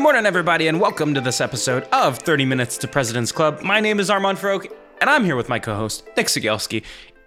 Morning, 0.00 0.24
everybody, 0.24 0.66
and 0.66 0.80
welcome 0.80 1.12
to 1.12 1.20
this 1.20 1.42
episode 1.42 1.82
of 1.92 2.16
30 2.16 2.46
Minutes 2.46 2.78
to 2.78 2.88
President's 2.88 3.32
Club. 3.32 3.60
My 3.60 3.80
name 3.80 4.00
is 4.00 4.08
Armand 4.08 4.38
Farrokh, 4.38 4.66
and 4.98 5.10
I'm 5.10 5.26
here 5.26 5.36
with 5.36 5.50
my 5.50 5.58
co 5.58 5.74
host, 5.74 6.08
Nick 6.16 6.28
Cegelski. 6.28 6.82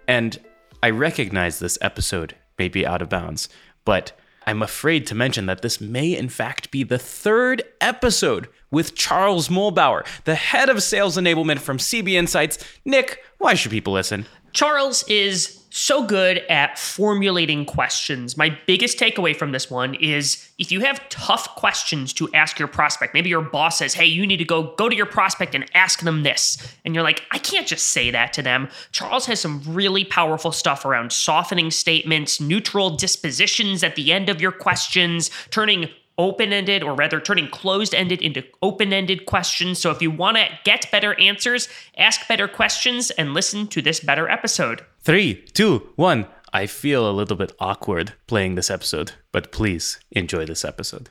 And 0.08 0.40
I 0.82 0.90
recognize 0.90 1.60
this 1.60 1.78
episode 1.80 2.34
may 2.58 2.68
be 2.68 2.84
out 2.84 3.00
of 3.00 3.08
bounds, 3.08 3.48
but 3.84 4.10
I'm 4.44 4.60
afraid 4.60 5.06
to 5.06 5.14
mention 5.14 5.46
that 5.46 5.62
this 5.62 5.80
may, 5.80 6.16
in 6.16 6.28
fact, 6.28 6.72
be 6.72 6.82
the 6.82 6.98
third 6.98 7.62
episode 7.80 8.48
with 8.72 8.96
Charles 8.96 9.48
Muhlbauer, 9.48 10.04
the 10.24 10.34
head 10.34 10.68
of 10.68 10.82
sales 10.82 11.16
enablement 11.16 11.60
from 11.60 11.78
CB 11.78 12.14
Insights. 12.14 12.58
Nick, 12.84 13.20
why 13.38 13.54
should 13.54 13.70
people 13.70 13.92
listen? 13.92 14.26
Charles 14.54 15.02
is 15.08 15.60
so 15.70 16.06
good 16.06 16.38
at 16.48 16.78
formulating 16.78 17.64
questions. 17.64 18.36
My 18.36 18.56
biggest 18.68 18.96
takeaway 18.96 19.34
from 19.34 19.50
this 19.50 19.68
one 19.68 19.94
is 19.96 20.48
if 20.56 20.70
you 20.70 20.80
have 20.82 21.08
tough 21.08 21.56
questions 21.56 22.12
to 22.12 22.32
ask 22.32 22.60
your 22.60 22.68
prospect, 22.68 23.12
maybe 23.12 23.28
your 23.28 23.42
boss 23.42 23.78
says, 23.78 23.94
"Hey, 23.94 24.04
you 24.06 24.24
need 24.24 24.36
to 24.36 24.44
go 24.44 24.74
go 24.78 24.88
to 24.88 24.94
your 24.94 25.06
prospect 25.06 25.52
and 25.56 25.68
ask 25.74 26.02
them 26.02 26.22
this." 26.22 26.58
And 26.84 26.94
you're 26.94 27.02
like, 27.02 27.24
"I 27.32 27.38
can't 27.38 27.66
just 27.66 27.88
say 27.88 28.12
that 28.12 28.32
to 28.34 28.42
them." 28.42 28.68
Charles 28.92 29.26
has 29.26 29.40
some 29.40 29.62
really 29.66 30.04
powerful 30.04 30.52
stuff 30.52 30.84
around 30.84 31.12
softening 31.12 31.72
statements, 31.72 32.40
neutral 32.40 32.90
dispositions 32.90 33.82
at 33.82 33.96
the 33.96 34.12
end 34.12 34.28
of 34.28 34.40
your 34.40 34.52
questions, 34.52 35.28
turning 35.50 35.90
open 36.18 36.52
ended, 36.52 36.82
or 36.82 36.94
rather 36.94 37.20
turning 37.20 37.48
closed 37.48 37.94
ended 37.94 38.22
into 38.22 38.44
open 38.62 38.92
ended 38.92 39.26
questions. 39.26 39.78
So 39.78 39.90
if 39.90 40.00
you 40.02 40.10
want 40.10 40.36
to 40.36 40.48
get 40.64 40.90
better 40.90 41.18
answers, 41.20 41.68
ask 41.96 42.26
better 42.28 42.48
questions, 42.48 43.10
and 43.10 43.34
listen 43.34 43.66
to 43.68 43.82
this 43.82 44.00
better 44.00 44.28
episode. 44.28 44.84
Three, 45.02 45.34
two, 45.54 45.90
one. 45.96 46.26
I 46.52 46.66
feel 46.66 47.10
a 47.10 47.10
little 47.10 47.36
bit 47.36 47.52
awkward 47.58 48.12
playing 48.28 48.54
this 48.54 48.70
episode, 48.70 49.12
but 49.32 49.50
please 49.50 49.98
enjoy 50.12 50.46
this 50.46 50.64
episode. 50.64 51.10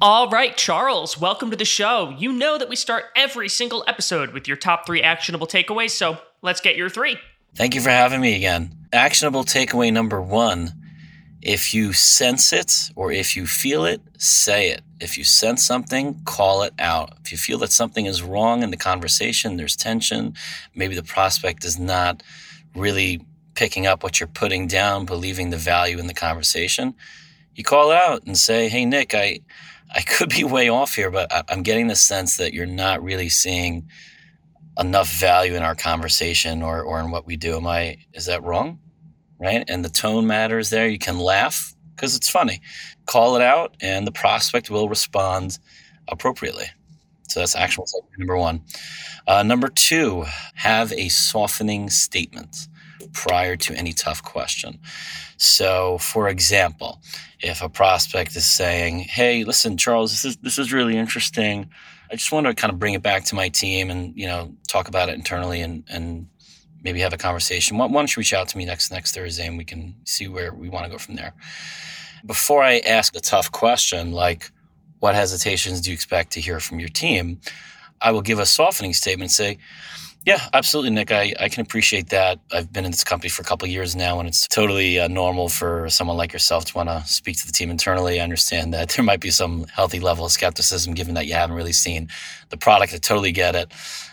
All 0.00 0.30
right, 0.30 0.56
Charles, 0.56 1.20
welcome 1.20 1.50
to 1.50 1.56
the 1.56 1.64
show. 1.64 2.14
You 2.16 2.32
know 2.32 2.56
that 2.56 2.68
we 2.68 2.76
start 2.76 3.06
every 3.16 3.48
single 3.48 3.84
episode 3.88 4.32
with 4.32 4.46
your 4.46 4.56
top 4.56 4.86
three 4.86 5.02
actionable 5.02 5.46
takeaways, 5.46 5.90
so 5.90 6.18
let's 6.40 6.60
get 6.60 6.76
your 6.76 6.88
three. 6.88 7.16
Thank 7.56 7.74
you 7.74 7.80
for 7.80 7.90
having 7.90 8.20
me 8.20 8.36
again. 8.36 8.76
Actionable 8.92 9.44
takeaway 9.44 9.92
number 9.92 10.22
one 10.22 10.72
if 11.40 11.72
you 11.72 11.92
sense 11.92 12.52
it 12.52 12.90
or 12.96 13.12
if 13.12 13.36
you 13.36 13.46
feel 13.46 13.84
it, 13.84 14.00
say 14.18 14.70
it. 14.70 14.82
If 15.00 15.16
you 15.16 15.24
sense 15.24 15.64
something, 15.64 16.20
call 16.24 16.62
it 16.62 16.74
out. 16.78 17.14
If 17.24 17.30
you 17.30 17.38
feel 17.38 17.58
that 17.58 17.70
something 17.72 18.06
is 18.06 18.22
wrong 18.22 18.62
in 18.62 18.70
the 18.70 18.76
conversation, 18.76 19.56
there's 19.56 19.76
tension, 19.76 20.34
maybe 20.74 20.96
the 20.96 21.02
prospect 21.02 21.64
is 21.64 21.78
not 21.78 22.22
really 22.74 23.22
picking 23.54 23.86
up 23.86 24.02
what 24.02 24.18
you're 24.18 24.26
putting 24.26 24.66
down, 24.66 25.06
believing 25.06 25.50
the 25.50 25.56
value 25.56 25.98
in 25.98 26.06
the 26.08 26.14
conversation, 26.14 26.94
you 27.54 27.64
call 27.64 27.90
out 27.90 28.24
and 28.24 28.36
say, 28.36 28.68
Hey, 28.68 28.84
Nick, 28.84 29.14
I, 29.14 29.40
I 29.90 30.02
could 30.02 30.28
be 30.30 30.44
way 30.44 30.68
off 30.68 30.94
here, 30.94 31.10
but 31.10 31.30
I'm 31.48 31.62
getting 31.62 31.86
the 31.86 31.96
sense 31.96 32.36
that 32.36 32.52
you're 32.52 32.66
not 32.66 33.02
really 33.02 33.28
seeing 33.28 33.88
enough 34.78 35.10
value 35.12 35.54
in 35.54 35.62
our 35.62 35.74
conversation 35.74 36.62
or, 36.62 36.82
or 36.82 37.00
in 37.00 37.10
what 37.10 37.26
we 37.26 37.36
do. 37.36 37.56
Am 37.56 37.66
I, 37.66 37.98
is 38.12 38.26
that 38.26 38.42
wrong? 38.42 38.78
Right. 39.40 39.64
And 39.68 39.84
the 39.84 39.88
tone 39.88 40.26
matters 40.26 40.70
there. 40.70 40.88
You 40.88 40.98
can 40.98 41.18
laugh 41.18 41.74
because 41.94 42.16
it's 42.16 42.28
funny. 42.28 42.60
Call 43.06 43.36
it 43.36 43.42
out 43.42 43.76
and 43.80 44.06
the 44.06 44.12
prospect 44.12 44.68
will 44.70 44.88
respond 44.88 45.58
appropriately. 46.08 46.66
So 47.28 47.40
that's 47.40 47.54
actual 47.54 47.86
number 48.18 48.36
one. 48.36 48.62
Uh, 49.26 49.42
number 49.42 49.68
two, 49.68 50.24
have 50.54 50.92
a 50.92 51.08
softening 51.08 51.90
statement. 51.90 52.68
Prior 53.12 53.56
to 53.56 53.74
any 53.74 53.92
tough 53.92 54.22
question. 54.22 54.78
So, 55.36 55.98
for 55.98 56.28
example, 56.28 57.00
if 57.40 57.62
a 57.62 57.68
prospect 57.68 58.36
is 58.36 58.46
saying, 58.46 59.00
"Hey, 59.00 59.44
listen, 59.44 59.76
Charles, 59.76 60.10
this 60.10 60.24
is 60.24 60.36
this 60.38 60.58
is 60.58 60.72
really 60.72 60.96
interesting. 60.96 61.68
I 62.10 62.16
just 62.16 62.32
want 62.32 62.46
to 62.46 62.54
kind 62.54 62.72
of 62.72 62.78
bring 62.78 62.94
it 62.94 63.02
back 63.02 63.24
to 63.26 63.34
my 63.34 63.48
team 63.48 63.90
and 63.90 64.16
you 64.16 64.26
know 64.26 64.54
talk 64.68 64.88
about 64.88 65.08
it 65.08 65.14
internally 65.14 65.60
and 65.60 65.84
and 65.88 66.28
maybe 66.82 67.00
have 67.00 67.12
a 67.12 67.18
conversation. 67.18 67.78
Why, 67.78 67.86
why 67.86 68.00
don't 68.00 68.14
you 68.14 68.20
reach 68.20 68.32
out 68.34 68.48
to 68.48 68.58
me 68.58 68.64
next 68.64 68.90
next 68.90 69.14
Thursday 69.14 69.46
and 69.46 69.58
we 69.58 69.64
can 69.64 69.94
see 70.04 70.28
where 70.28 70.52
we 70.54 70.68
want 70.68 70.84
to 70.86 70.90
go 70.90 70.98
from 70.98 71.16
there." 71.16 71.34
Before 72.26 72.62
I 72.62 72.80
ask 72.80 73.14
a 73.16 73.20
tough 73.20 73.52
question 73.52 74.12
like, 74.12 74.50
"What 74.98 75.14
hesitations 75.14 75.80
do 75.80 75.90
you 75.90 75.94
expect 75.94 76.32
to 76.32 76.40
hear 76.40 76.60
from 76.60 76.80
your 76.80 76.88
team?" 76.88 77.40
I 78.00 78.12
will 78.12 78.22
give 78.22 78.38
a 78.38 78.46
softening 78.46 78.94
statement. 78.94 79.30
Say, 79.30 79.58
yeah, 80.28 80.46
absolutely, 80.52 80.90
Nick. 80.90 81.10
I, 81.10 81.32
I 81.40 81.48
can 81.48 81.62
appreciate 81.62 82.10
that. 82.10 82.38
I've 82.52 82.70
been 82.70 82.84
in 82.84 82.90
this 82.90 83.02
company 83.02 83.30
for 83.30 83.40
a 83.40 83.46
couple 83.46 83.66
years 83.66 83.96
now, 83.96 84.18
and 84.18 84.28
it's 84.28 84.46
totally 84.46 85.00
uh, 85.00 85.08
normal 85.08 85.48
for 85.48 85.88
someone 85.88 86.18
like 86.18 86.34
yourself 86.34 86.66
to 86.66 86.76
want 86.76 86.90
to 86.90 87.02
speak 87.06 87.38
to 87.38 87.46
the 87.46 87.52
team 87.52 87.70
internally. 87.70 88.20
I 88.20 88.24
understand 88.24 88.74
that 88.74 88.90
there 88.96 89.02
might 89.02 89.20
be 89.20 89.30
some 89.30 89.64
healthy 89.72 90.00
level 90.00 90.26
of 90.26 90.30
skepticism 90.30 90.92
given 90.92 91.14
that 91.14 91.26
you 91.26 91.32
haven't 91.32 91.56
really 91.56 91.72
seen 91.72 92.10
the 92.50 92.58
product. 92.58 92.92
I 92.92 92.98
totally 92.98 93.32
get 93.32 93.56
it. 93.56 93.72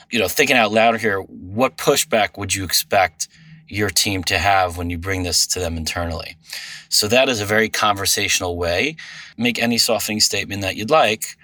You 0.10 0.20
know, 0.20 0.30
thinking 0.30 0.56
out 0.56 0.72
loud 0.72 1.02
here, 1.02 1.20
what 1.20 1.76
pushback 1.76 2.38
would 2.38 2.56
you 2.56 2.64
expect 2.64 3.28
your 3.68 3.90
team 3.90 4.24
to 4.24 4.38
have 4.38 4.78
when 4.78 4.90
you 4.90 4.98
bring 4.98 5.24
this 5.24 5.46
to 5.48 5.60
them 5.60 5.76
internally? 5.76 6.38
So 6.88 7.10
that 7.10 7.28
is 7.28 7.42
a 7.42 7.46
very 7.46 7.68
conversational 7.68 8.56
way. 8.56 8.96
Make 9.38 9.62
any 9.62 9.78
softening 9.78 10.22
statement 10.22 10.62
that 10.62 10.78
you'd 10.78 10.92
like, 10.92 11.36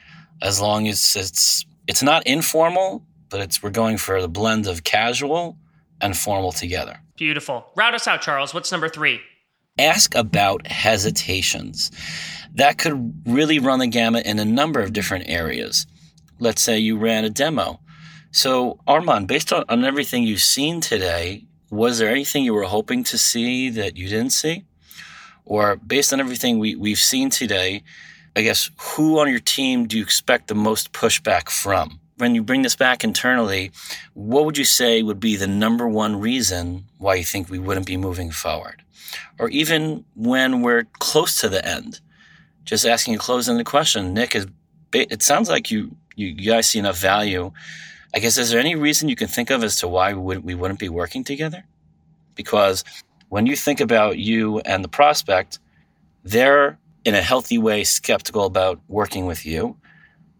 as 0.41 0.61
long 0.61 0.87
as 0.87 1.13
it's 1.17 1.65
it's 1.87 2.01
not 2.01 2.25
informal, 2.25 3.03
but 3.31 3.39
it's 3.39 3.63
we're 3.63 3.71
going 3.71 3.97
for 3.97 4.21
the 4.21 4.27
blend 4.27 4.67
of 4.67 4.83
casual 4.83 5.57
and 5.99 6.15
formal 6.15 6.51
together. 6.51 6.99
Beautiful. 7.17 7.65
Route 7.75 7.95
us 7.95 8.07
out, 8.07 8.21
Charles. 8.21 8.53
What's 8.53 8.71
number 8.71 8.89
three? 8.89 9.21
Ask 9.79 10.13
about 10.13 10.67
hesitations. 10.67 11.91
That 12.53 12.77
could 12.77 13.23
really 13.25 13.57
run 13.57 13.79
the 13.79 13.87
gamut 13.87 14.25
in 14.25 14.37
a 14.37 14.45
number 14.45 14.81
of 14.81 14.93
different 14.93 15.29
areas. 15.29 15.87
Let's 16.39 16.61
say 16.61 16.77
you 16.77 16.97
ran 16.97 17.23
a 17.23 17.29
demo. 17.29 17.79
So, 18.31 18.79
Armand, 18.85 19.27
based 19.27 19.53
on, 19.53 19.63
on 19.69 19.85
everything 19.85 20.23
you've 20.23 20.41
seen 20.41 20.81
today, 20.81 21.45
was 21.69 21.99
there 21.99 22.09
anything 22.09 22.43
you 22.43 22.53
were 22.53 22.63
hoping 22.63 23.03
to 23.05 23.17
see 23.17 23.69
that 23.69 23.95
you 23.95 24.09
didn't 24.09 24.33
see? 24.33 24.65
Or 25.45 25.77
based 25.77 26.11
on 26.11 26.19
everything 26.19 26.59
we, 26.59 26.75
we've 26.75 26.99
seen 26.99 27.29
today, 27.29 27.83
I 28.35 28.41
guess, 28.41 28.69
who 28.77 29.19
on 29.19 29.29
your 29.29 29.39
team 29.39 29.87
do 29.87 29.97
you 29.97 30.03
expect 30.03 30.47
the 30.47 30.55
most 30.55 30.91
pushback 30.91 31.49
from? 31.49 32.00
When 32.21 32.35
you 32.35 32.43
bring 32.43 32.61
this 32.61 32.75
back 32.75 33.03
internally, 33.03 33.71
what 34.13 34.45
would 34.45 34.55
you 34.55 34.63
say 34.63 35.01
would 35.01 35.19
be 35.19 35.35
the 35.35 35.47
number 35.47 35.87
one 35.87 36.19
reason 36.19 36.85
why 36.99 37.15
you 37.15 37.23
think 37.23 37.49
we 37.49 37.57
wouldn't 37.57 37.87
be 37.87 37.97
moving 37.97 38.29
forward? 38.29 38.83
Or 39.39 39.49
even 39.49 40.05
when 40.15 40.61
we're 40.61 40.83
close 40.99 41.41
to 41.41 41.49
the 41.49 41.67
end, 41.67 41.99
just 42.63 42.85
asking 42.85 43.15
a 43.15 43.17
close-ended 43.17 43.65
question. 43.65 44.13
Nick, 44.13 44.35
is, 44.35 44.45
it 44.93 45.23
sounds 45.23 45.49
like 45.49 45.71
you, 45.71 45.95
you 46.15 46.35
guys 46.35 46.69
see 46.69 46.77
enough 46.77 46.99
value. 46.99 47.53
I 48.13 48.19
guess, 48.19 48.37
is 48.37 48.51
there 48.51 48.59
any 48.59 48.75
reason 48.75 49.09
you 49.09 49.15
can 49.15 49.27
think 49.27 49.49
of 49.49 49.63
as 49.63 49.77
to 49.77 49.87
why 49.87 50.13
we 50.13 50.53
wouldn't 50.53 50.79
be 50.79 50.89
working 50.89 51.23
together? 51.23 51.63
Because 52.35 52.83
when 53.29 53.47
you 53.47 53.55
think 53.55 53.81
about 53.81 54.19
you 54.19 54.59
and 54.59 54.83
the 54.83 54.89
prospect, 54.89 55.57
they're 56.23 56.77
in 57.03 57.15
a 57.15 57.21
healthy 57.23 57.57
way 57.57 57.83
skeptical 57.83 58.45
about 58.45 58.79
working 58.87 59.25
with 59.25 59.43
you, 59.43 59.75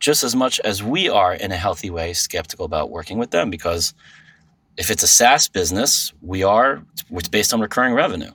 just 0.01 0.24
as 0.24 0.36
much 0.36 0.59
as 0.62 0.83
we 0.83 1.07
are 1.07 1.33
in 1.33 1.51
a 1.51 1.56
healthy 1.56 1.89
way 1.89 2.12
skeptical 2.12 2.65
about 2.65 2.89
working 2.89 3.18
with 3.18 3.31
them. 3.31 3.50
Because 3.50 3.94
if 4.75 4.92
it's 4.92 5.03
a 5.03 5.07
SaaS 5.07 5.48
business, 5.48 6.12
we 6.21 6.44
are, 6.44 6.83
it's 7.12 7.30
based 7.30 7.53
on 7.53 7.62
recurring 7.62 7.94
revenue. 7.94 8.31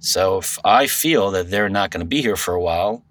So 0.00 0.38
if 0.38 0.58
I 0.64 0.86
feel 0.86 1.30
that 1.30 1.50
they're 1.50 1.68
not 1.68 1.90
going 1.90 2.00
to 2.00 2.06
be 2.06 2.20
here 2.20 2.36
for 2.36 2.52
a 2.52 2.60
while, 2.60 3.04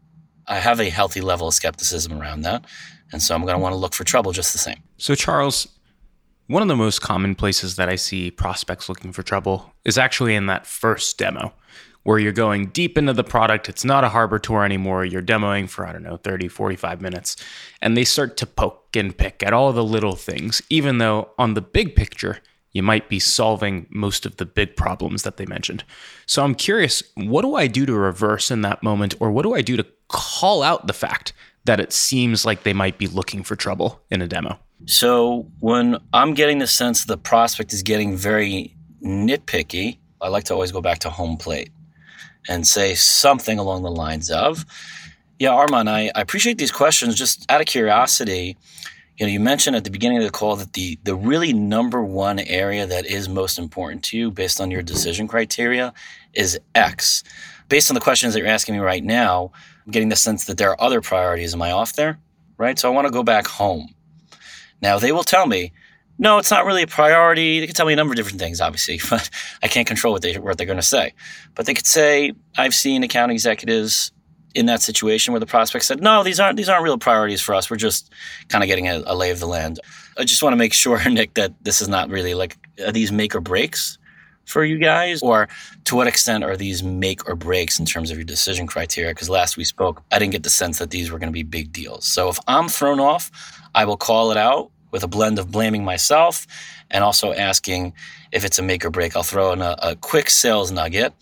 I 0.48 0.60
have 0.60 0.80
a 0.80 0.90
healthy 0.90 1.22
level 1.22 1.48
of 1.48 1.54
skepticism 1.54 2.22
around 2.22 2.42
that. 2.42 2.66
And 3.12 3.22
so 3.22 3.34
I'm 3.34 3.42
going 3.42 3.56
to 3.56 3.62
want 3.62 3.74
to 3.74 3.78
look 3.78 3.94
for 3.94 4.04
trouble 4.04 4.32
just 4.34 4.52
the 4.52 4.60
same. 4.60 4.78
So, 4.98 5.16
Charles, 5.16 5.68
one 6.48 6.62
of 6.62 6.68
the 6.68 6.76
most 6.76 7.00
common 7.00 7.36
places 7.36 7.78
that 7.78 7.90
I 7.90 7.96
see 7.96 8.32
prospects 8.32 8.90
looking 8.90 9.12
for 9.14 9.24
trouble 9.24 9.74
is 9.86 9.98
actually 9.98 10.36
in 10.36 10.46
that 10.48 10.66
first 10.66 11.18
demo 11.18 11.54
where 12.08 12.20
you're 12.20 12.32
going 12.32 12.68
deep 12.68 12.98
into 12.98 13.12
the 13.12 13.22
product. 13.22 13.68
It's 13.68 13.84
not 13.84 14.06
a 14.06 14.08
harbor 14.08 14.40
tour 14.40 14.64
anymore. 14.64 15.04
You're 15.04 15.22
demoing 15.22 15.70
for, 15.70 15.86
I 15.86 15.92
don't 15.92 16.04
know, 16.04 16.16
30, 16.16 16.48
45 16.48 17.02
minutes. 17.02 17.36
And 17.82 17.98
they 17.98 18.06
start 18.06 18.38
to 18.38 18.46
poke 18.46 18.96
and 18.96 19.16
pick 19.16 19.44
at 19.44 19.52
all 19.52 19.74
the 19.74 19.84
little 19.84 20.16
things, 20.16 20.62
even 20.70 21.00
though 21.00 21.32
on 21.38 21.54
the 21.54 21.62
big 21.62 21.98
picture, 21.98 22.38
you 22.72 22.82
might 22.82 23.10
be 23.10 23.20
solving 23.20 23.88
most 23.90 24.26
of 24.26 24.38
the 24.38 24.46
big 24.46 24.78
problems 24.78 25.24
that 25.24 25.36
they 25.36 25.46
mentioned. 25.48 25.84
So 26.28 26.46
I'm 26.46 26.56
curious, 26.56 27.04
what 27.16 27.42
do 27.42 27.56
I 27.56 27.68
do 27.68 27.86
to 27.86 27.94
reverse 27.94 28.52
in 28.52 28.62
that 28.62 28.82
moment, 28.82 29.14
or 29.20 29.30
what 29.30 29.44
do 29.44 29.54
I 29.54 29.62
do 29.62 29.76
to 29.76 29.86
call 30.08 30.64
out 30.64 30.88
the 30.88 30.94
fact 30.94 31.34
that 31.66 31.82
it 31.82 31.92
seems 31.92 32.46
like 32.46 32.64
they 32.64 32.72
might 32.72 32.98
be 32.98 33.08
looking 33.08 33.44
for 33.44 33.58
trouble 33.58 34.02
in 34.10 34.22
a 34.22 34.30
demo? 34.30 34.58
So 34.86 35.52
when 35.60 35.98
I'm 36.14 36.36
getting 36.36 36.60
the 36.60 36.68
sense 36.68 37.04
the 37.04 37.18
prospect 37.18 37.74
is 37.74 37.84
getting 37.84 38.16
very 38.16 38.78
nitpicky, 39.04 39.98
I 40.22 40.30
like 40.30 40.46
to 40.46 40.54
always 40.54 40.72
go 40.72 40.80
back 40.80 41.00
to 41.00 41.10
home 41.10 41.36
plate 41.36 41.70
and 42.48 42.68
say 42.68 42.96
something 42.96 43.60
along 43.60 43.84
the 43.84 43.92
lines 43.92 44.32
of, 44.32 44.66
yeah, 45.40 45.52
Armand, 45.52 45.90
I, 45.90 46.12
I 46.16 46.22
appreciate 46.22 46.58
these 46.58 46.72
questions. 46.72 47.16
Just 47.16 47.50
out 47.52 47.62
of 47.62 47.68
curiosity, 47.68 48.58
you 49.18 49.26
know, 49.26 49.32
you 49.32 49.40
mentioned 49.40 49.76
at 49.76 49.84
the 49.84 49.92
beginning 49.92 50.18
of 50.18 50.24
the 50.24 50.32
call 50.32 50.56
that 50.56 50.74
the 50.74 50.98
the 51.04 51.16
really 51.16 51.54
number 51.54 52.04
one 52.04 52.40
area 52.40 52.86
that 52.86 53.06
is 53.06 53.28
most 53.30 53.60
important 53.60 54.04
to 54.06 54.18
you 54.18 54.32
based 54.32 54.60
on 54.62 54.72
your 54.72 54.82
decision 54.82 55.28
criteria 55.28 55.94
is 56.34 56.60
X. 56.74 57.24
Based 57.70 57.90
on 57.90 57.96
the 57.96 58.02
questions 58.02 58.34
that 58.34 58.40
you're 58.40 58.48
asking 58.48 58.76
me 58.76 58.82
right 58.82 59.04
now, 59.04 59.52
I'm 59.86 59.92
getting 59.92 60.10
the 60.10 60.16
sense 60.16 60.46
that 60.46 60.58
there 60.58 60.70
are 60.72 60.82
other 60.82 61.02
priorities. 61.02 61.54
Am 61.54 61.62
I 61.62 61.72
off 61.72 61.94
there? 61.94 62.20
Right? 62.58 62.80
So 62.80 62.90
I 62.92 62.96
want 62.96 63.08
to 63.08 63.14
go 63.14 63.24
back 63.24 63.48
home. 63.48 63.94
Now 64.82 65.00
they 65.00 65.12
will 65.12 65.24
tell 65.24 65.46
me, 65.46 65.74
no, 66.20 66.38
it's 66.40 66.52
not 66.52 66.66
really 66.66 66.82
a 66.82 66.88
priority. 66.88 67.60
They 67.60 67.68
could 67.68 67.76
tell 67.76 67.86
me 67.86 67.94
a 67.94 67.96
number 67.96 68.14
of 68.14 68.18
different 68.18 68.40
things, 68.40 68.60
obviously, 68.60 69.00
but 69.10 69.30
I 69.62 69.68
can't 69.68 69.88
control 69.88 70.14
what, 70.14 70.22
they, 70.22 70.38
what 70.38 70.58
they're 70.58 70.66
going 70.66 70.78
to 70.78 70.84
say. 70.84 71.14
But 71.56 71.66
they 71.66 71.74
could 71.74 71.86
say, 71.88 72.34
I've 72.58 72.74
seen 72.74 73.04
account 73.04 73.32
executives 73.32 74.12
in 74.56 74.66
that 74.66 74.82
situation 74.82 75.34
where 75.34 75.40
the 75.40 75.46
prospect 75.46 75.86
said, 75.86 76.02
no, 76.02 76.24
these 76.24 76.40
aren't, 76.40 76.58
these 76.58 76.70
aren't 76.70 76.84
real 76.84 76.98
priorities 76.98 77.42
for 77.42 77.54
us. 77.54 77.70
We're 77.70 77.78
just 77.78 78.12
kind 78.50 78.64
of 78.64 78.68
getting 78.68 78.88
a, 78.88 79.04
a 79.06 79.16
lay 79.16 79.30
of 79.30 79.40
the 79.40 79.46
land. 79.46 79.80
I 80.18 80.24
just 80.24 80.42
want 80.42 80.54
to 80.54 80.58
make 80.58 80.74
sure, 80.84 81.08
Nick, 81.10 81.36
that 81.36 81.54
this 81.64 81.82
is 81.82 81.88
not 81.88 82.10
really 82.10 82.34
like, 82.34 82.58
are 82.84 82.92
these 82.92 83.12
make 83.12 83.36
or 83.36 83.42
breaks 83.42 84.00
for 84.46 84.64
you 84.64 84.80
guys? 84.80 85.22
Or 85.22 85.48
to 85.86 85.96
what 85.96 86.08
extent 86.08 86.44
are 86.44 86.58
these 86.58 86.82
make 86.82 87.30
or 87.30 87.36
breaks 87.36 87.80
in 87.80 87.86
terms 87.86 88.10
of 88.10 88.18
your 88.18 88.26
decision 88.26 88.66
criteria? 88.66 89.12
Because 89.12 89.30
last 89.30 89.58
we 89.58 89.64
spoke, 89.64 90.02
I 90.12 90.18
didn't 90.18 90.32
get 90.32 90.44
the 90.44 90.50
sense 90.50 90.80
that 90.80 90.90
these 90.90 91.12
were 91.12 91.20
going 91.20 91.30
to 91.30 91.34
be 91.34 91.44
big 91.44 91.72
deals. 91.72 92.06
So 92.06 92.30
if 92.30 92.40
I'm 92.48 92.68
thrown 92.68 93.00
off, 93.00 93.30
I 93.76 93.86
will 93.86 93.98
call 93.98 94.32
it 94.32 94.38
out 94.38 94.72
with 94.92 95.04
a 95.04 95.08
blend 95.08 95.40
of 95.40 95.52
blaming 95.52 95.84
myself 95.84 96.48
and 96.90 97.04
also 97.04 97.34
asking 97.34 97.94
if 98.32 98.46
it's 98.46 98.60
a 98.60 98.64
make 98.64 98.86
or 98.86 98.90
break. 98.90 99.16
I'll 99.16 99.24
throw 99.24 99.52
in 99.54 99.62
a, 99.62 99.76
a 99.82 99.96
quick 99.96 100.30
sales 100.30 100.72
nugget. 100.72 101.14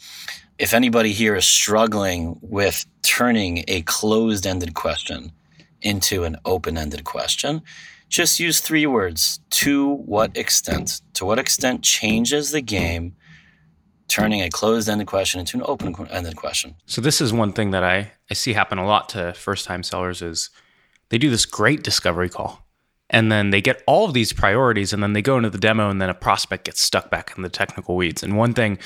If 0.57 0.73
anybody 0.73 1.11
here 1.11 1.35
is 1.35 1.45
struggling 1.45 2.37
with 2.41 2.85
turning 3.01 3.65
a 3.67 3.81
closed 3.81 4.47
ended 4.47 4.73
question 4.73 5.31
into 5.81 6.23
an 6.23 6.37
open 6.45 6.77
ended 6.77 7.03
question, 7.03 7.61
just 8.07 8.39
use 8.39 8.61
three 8.61 8.85
words. 8.85 9.39
To 9.49 9.95
what 9.95 10.37
extent? 10.37 11.01
To 11.15 11.25
what 11.25 11.39
extent 11.39 11.81
changes 11.83 12.51
the 12.51 12.61
game 12.61 13.15
turning 14.07 14.41
a 14.41 14.49
closed 14.49 14.87
ended 14.87 15.07
question 15.07 15.39
into 15.39 15.57
an 15.57 15.63
open 15.65 15.95
ended 16.09 16.35
question? 16.35 16.75
So 16.85 17.01
this 17.01 17.19
is 17.19 17.33
one 17.33 17.51
thing 17.51 17.71
that 17.71 17.83
I, 17.83 18.11
I 18.29 18.33
see 18.33 18.53
happen 18.53 18.77
a 18.77 18.85
lot 18.85 19.09
to 19.09 19.33
first 19.33 19.65
time 19.65 19.83
sellers 19.83 20.21
is 20.21 20.49
they 21.09 21.17
do 21.17 21.29
this 21.29 21.45
great 21.45 21.83
discovery 21.83 22.29
call 22.29 22.64
and 23.09 23.31
then 23.31 23.51
they 23.51 23.61
get 23.61 23.83
all 23.87 24.05
of 24.05 24.13
these 24.13 24.33
priorities 24.33 24.93
and 24.93 25.01
then 25.03 25.13
they 25.13 25.21
go 25.21 25.37
into 25.37 25.49
the 25.49 25.57
demo 25.57 25.89
and 25.89 26.01
then 26.01 26.09
a 26.09 26.13
prospect 26.13 26.65
gets 26.65 26.81
stuck 26.81 27.09
back 27.09 27.33
in 27.35 27.43
the 27.43 27.49
technical 27.49 27.95
weeds 27.95 28.23
and 28.23 28.37
one 28.37 28.53
thing 28.53 28.77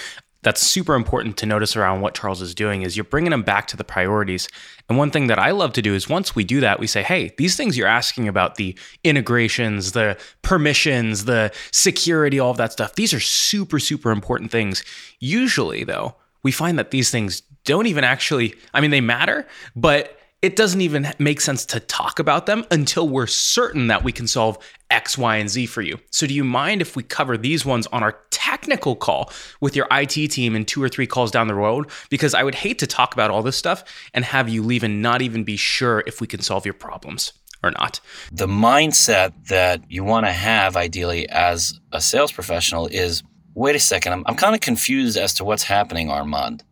that's 0.41 0.61
super 0.61 0.95
important 0.95 1.35
to 1.38 1.45
notice 1.45 1.75
around 1.75 2.01
what 2.01 2.15
Charles 2.15 2.41
is 2.41 2.55
doing 2.55 2.81
is 2.81 2.95
you're 2.95 3.03
bringing 3.03 3.31
them 3.31 3.43
back 3.43 3.67
to 3.67 3.77
the 3.77 3.83
priorities. 3.83 4.47
And 4.88 4.97
one 4.97 5.11
thing 5.11 5.27
that 5.27 5.38
I 5.38 5.51
love 5.51 5.73
to 5.73 5.81
do 5.81 5.93
is 5.93 6.07
once 6.07 6.33
we 6.33 6.45
do 6.45 6.61
that, 6.61 6.79
we 6.79 6.88
say, 6.88 7.03
hey, 7.03 7.33
these 7.38 7.57
things 7.57 7.77
you're 7.77 7.88
asking 7.88 8.27
about 8.27 8.55
the 8.55 8.77
integrations, 9.03 9.91
the 9.91 10.17
permissions, 10.41 11.25
the 11.25 11.51
security, 11.71 12.39
all 12.39 12.51
of 12.51 12.57
that 12.57 12.71
stuff, 12.71 12.95
these 12.95 13.13
are 13.13 13.19
super, 13.19 13.79
super 13.79 14.11
important 14.11 14.49
things. 14.49 14.83
Usually, 15.19 15.83
though, 15.83 16.15
we 16.41 16.51
find 16.53 16.79
that 16.79 16.91
these 16.91 17.11
things 17.11 17.41
don't 17.65 17.88
even 17.88 18.05
actually, 18.05 18.55
I 18.73 18.79
mean, 18.79 18.91
they 18.91 19.01
matter, 19.01 19.45
but 19.75 20.18
it 20.41 20.55
doesn't 20.55 20.81
even 20.81 21.08
make 21.19 21.41
sense 21.41 21.65
to 21.65 21.79
talk 21.81 22.19
about 22.19 22.46
them 22.46 22.65
until 22.72 23.08
we're 23.10 23.27
certain 23.27 23.88
that 23.88 24.03
we 24.03 24.12
can 24.12 24.25
solve 24.25 24.58
X, 24.89 25.17
Y, 25.17 25.36
and 25.36 25.50
Z 25.50 25.65
for 25.65 25.81
you. 25.81 26.00
So, 26.12 26.25
do 26.25 26.34
you 26.34 26.43
mind 26.43 26.81
if 26.81 26.96
we 26.96 27.03
cover 27.03 27.38
these 27.38 27.65
ones 27.65 27.88
on 27.88 28.03
our 28.03 28.17
technical 28.31 28.96
call 28.96 29.31
with 29.60 29.75
your 29.75 29.88
IT 29.91 30.31
team 30.31 30.55
in 30.55 30.65
two 30.65 30.81
or 30.81 30.89
three 30.89 31.08
calls 31.08 31.31
down 31.31 31.48
the 31.48 31.55
road? 31.55 31.89
Because 32.10 32.34
I 32.34 32.43
would 32.43 32.55
hate 32.55 32.79
to 32.79 32.88
talk 32.88 33.13
about 33.13 33.31
all 33.31 33.43
this 33.43 33.58
stuff 33.58 33.84
and 34.13 34.24
have 34.24 34.48
you 34.48 34.63
leave 34.63 34.84
and 34.84 35.01
not 35.01 35.22
even 35.22 35.43
be 35.43 35.58
sure 35.58 36.03
if 36.08 36.22
we 36.22 36.27
can 36.27 36.41
solve 36.41 36.65
your 36.65 36.74
problems 36.74 37.34
or 37.62 37.72
not. 37.72 38.00
The 38.31 38.48
mindset 38.48 39.34
that 39.48 39.84
you 39.89 40.03
want 40.05 40.25
to 40.25 40.31
have 40.31 40.77
ideally 40.77 41.27
as 41.29 41.77
a 41.91 42.00
sales 42.00 42.31
professional 42.31 42.88
is 42.88 43.24
wait 43.55 43.75
a 43.75 43.79
second, 43.79 44.13
I'm, 44.13 44.24
I'm 44.25 44.36
kind 44.36 44.55
of 44.55 44.62
confused 44.62 45.17
as 45.17 45.34
to 45.36 45.43
what's 45.43 45.63
happening, 45.63 46.10
Armand. 46.10 46.63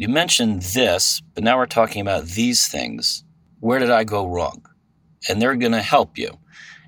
You 0.00 0.08
mentioned 0.08 0.62
this, 0.62 1.20
but 1.34 1.44
now 1.44 1.58
we're 1.58 1.66
talking 1.66 2.00
about 2.00 2.24
these 2.24 2.66
things. 2.66 3.22
Where 3.58 3.78
did 3.78 3.90
I 3.90 4.04
go 4.04 4.26
wrong? 4.26 4.64
And 5.28 5.42
they're 5.42 5.54
going 5.56 5.72
to 5.72 5.82
help 5.82 6.16
you. 6.16 6.38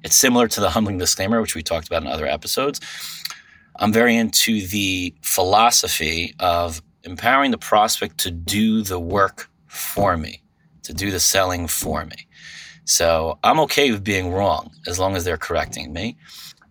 It's 0.02 0.16
similar 0.16 0.48
to 0.48 0.60
the 0.62 0.70
humbling 0.70 0.96
disclaimer, 0.96 1.42
which 1.42 1.54
we 1.54 1.62
talked 1.62 1.86
about 1.86 2.00
in 2.00 2.08
other 2.08 2.24
episodes. 2.24 2.80
I'm 3.76 3.92
very 3.92 4.16
into 4.16 4.66
the 4.66 5.14
philosophy 5.20 6.34
of 6.38 6.80
empowering 7.02 7.50
the 7.50 7.58
prospect 7.58 8.16
to 8.20 8.30
do 8.30 8.80
the 8.80 8.98
work 8.98 9.50
for 9.66 10.16
me, 10.16 10.42
to 10.84 10.94
do 10.94 11.10
the 11.10 11.20
selling 11.20 11.66
for 11.66 12.06
me. 12.06 12.26
So 12.86 13.38
I'm 13.44 13.60
okay 13.60 13.90
with 13.90 14.02
being 14.02 14.32
wrong 14.32 14.70
as 14.86 14.98
long 14.98 15.16
as 15.16 15.26
they're 15.26 15.36
correcting 15.36 15.92
me. 15.92 16.16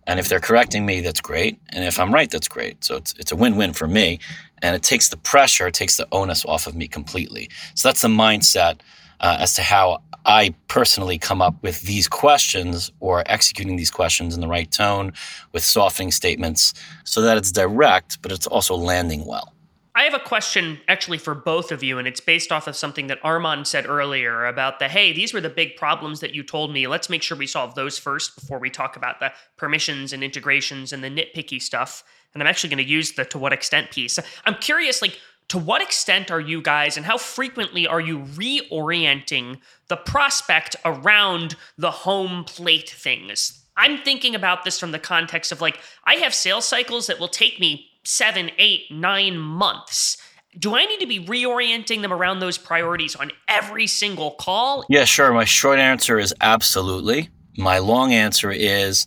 And 0.08 0.18
if 0.18 0.28
they're 0.28 0.40
correcting 0.40 0.84
me, 0.84 1.02
that's 1.02 1.20
great. 1.20 1.60
And 1.68 1.84
if 1.84 2.00
I'm 2.00 2.12
right, 2.12 2.28
that's 2.28 2.48
great. 2.48 2.82
So 2.82 2.96
it's, 2.96 3.14
it's 3.20 3.30
a 3.30 3.36
win 3.36 3.54
win 3.54 3.72
for 3.72 3.86
me. 3.86 4.18
And 4.62 4.76
it 4.76 4.82
takes 4.82 5.08
the 5.08 5.16
pressure, 5.16 5.66
it 5.66 5.74
takes 5.74 5.96
the 5.96 6.06
onus 6.12 6.44
off 6.44 6.66
of 6.66 6.74
me 6.74 6.88
completely. 6.88 7.50
So 7.74 7.88
that's 7.88 8.02
the 8.02 8.08
mindset 8.08 8.80
uh, 9.20 9.36
as 9.40 9.54
to 9.54 9.62
how 9.62 10.02
I 10.24 10.54
personally 10.68 11.18
come 11.18 11.42
up 11.42 11.60
with 11.62 11.82
these 11.82 12.06
questions 12.06 12.92
or 13.00 13.24
executing 13.26 13.76
these 13.76 13.90
questions 13.90 14.34
in 14.34 14.40
the 14.40 14.46
right 14.46 14.70
tone 14.70 15.12
with 15.52 15.64
softening 15.64 16.12
statements 16.12 16.74
so 17.04 17.22
that 17.22 17.36
it's 17.36 17.50
direct, 17.50 18.22
but 18.22 18.30
it's 18.30 18.46
also 18.46 18.76
landing 18.76 19.26
well. 19.26 19.52
I 19.94 20.04
have 20.04 20.14
a 20.14 20.20
question 20.20 20.80
actually 20.88 21.18
for 21.18 21.34
both 21.34 21.70
of 21.70 21.82
you, 21.82 21.98
and 21.98 22.08
it's 22.08 22.20
based 22.20 22.50
off 22.50 22.66
of 22.66 22.76
something 22.76 23.08
that 23.08 23.18
Armand 23.22 23.66
said 23.66 23.86
earlier 23.86 24.46
about 24.46 24.78
the 24.78 24.88
hey, 24.88 25.12
these 25.12 25.34
were 25.34 25.40
the 25.40 25.50
big 25.50 25.76
problems 25.76 26.20
that 26.20 26.34
you 26.34 26.42
told 26.42 26.72
me. 26.72 26.86
Let's 26.86 27.10
make 27.10 27.22
sure 27.22 27.36
we 27.36 27.46
solve 27.46 27.74
those 27.74 27.98
first 27.98 28.34
before 28.34 28.58
we 28.58 28.70
talk 28.70 28.96
about 28.96 29.20
the 29.20 29.32
permissions 29.58 30.14
and 30.14 30.24
integrations 30.24 30.92
and 30.92 31.04
the 31.04 31.10
nitpicky 31.10 31.60
stuff. 31.60 32.04
And 32.32 32.42
I'm 32.42 32.46
actually 32.46 32.70
going 32.70 32.84
to 32.84 32.90
use 32.90 33.12
the 33.12 33.26
to 33.26 33.38
what 33.38 33.52
extent 33.52 33.90
piece. 33.90 34.18
I'm 34.46 34.54
curious, 34.54 35.02
like, 35.02 35.18
to 35.48 35.58
what 35.58 35.82
extent 35.82 36.30
are 36.30 36.40
you 36.40 36.62
guys 36.62 36.96
and 36.96 37.04
how 37.04 37.18
frequently 37.18 37.86
are 37.86 38.00
you 38.00 38.20
reorienting 38.20 39.58
the 39.88 39.96
prospect 39.96 40.76
around 40.86 41.56
the 41.76 41.90
home 41.90 42.44
plate 42.44 42.88
things? 42.88 43.62
I'm 43.76 43.98
thinking 43.98 44.34
about 44.34 44.64
this 44.64 44.78
from 44.78 44.92
the 44.92 44.98
context 44.98 45.52
of 45.52 45.60
like, 45.60 45.78
I 46.04 46.14
have 46.16 46.32
sales 46.32 46.66
cycles 46.66 47.06
that 47.08 47.20
will 47.20 47.28
take 47.28 47.60
me 47.60 47.88
seven, 48.04 48.50
eight, 48.58 48.90
nine 48.90 49.36
months. 49.38 50.16
Do 50.58 50.74
I 50.74 50.84
need 50.84 51.00
to 51.00 51.06
be 51.06 51.24
reorienting 51.24 52.02
them 52.02 52.12
around 52.12 52.40
those 52.40 52.58
priorities 52.58 53.16
on 53.16 53.30
every 53.48 53.86
single 53.86 54.32
call? 54.32 54.84
Yeah, 54.88 55.04
sure. 55.04 55.32
My 55.32 55.44
short 55.44 55.78
answer 55.78 56.18
is 56.18 56.34
absolutely. 56.40 57.30
My 57.56 57.78
long 57.78 58.12
answer 58.12 58.50
is 58.50 59.06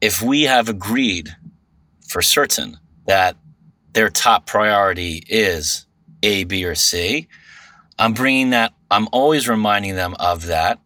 if 0.00 0.22
we 0.22 0.42
have 0.42 0.68
agreed 0.68 1.34
for 2.06 2.22
certain 2.22 2.78
that 3.06 3.36
their 3.92 4.10
top 4.10 4.46
priority 4.46 5.24
is 5.28 5.86
A, 6.22 6.44
B, 6.44 6.64
or 6.64 6.74
C, 6.74 7.28
I'm 7.98 8.12
bringing 8.12 8.50
that, 8.50 8.72
I'm 8.90 9.08
always 9.12 9.48
reminding 9.48 9.96
them 9.96 10.14
of 10.18 10.46
that 10.46 10.78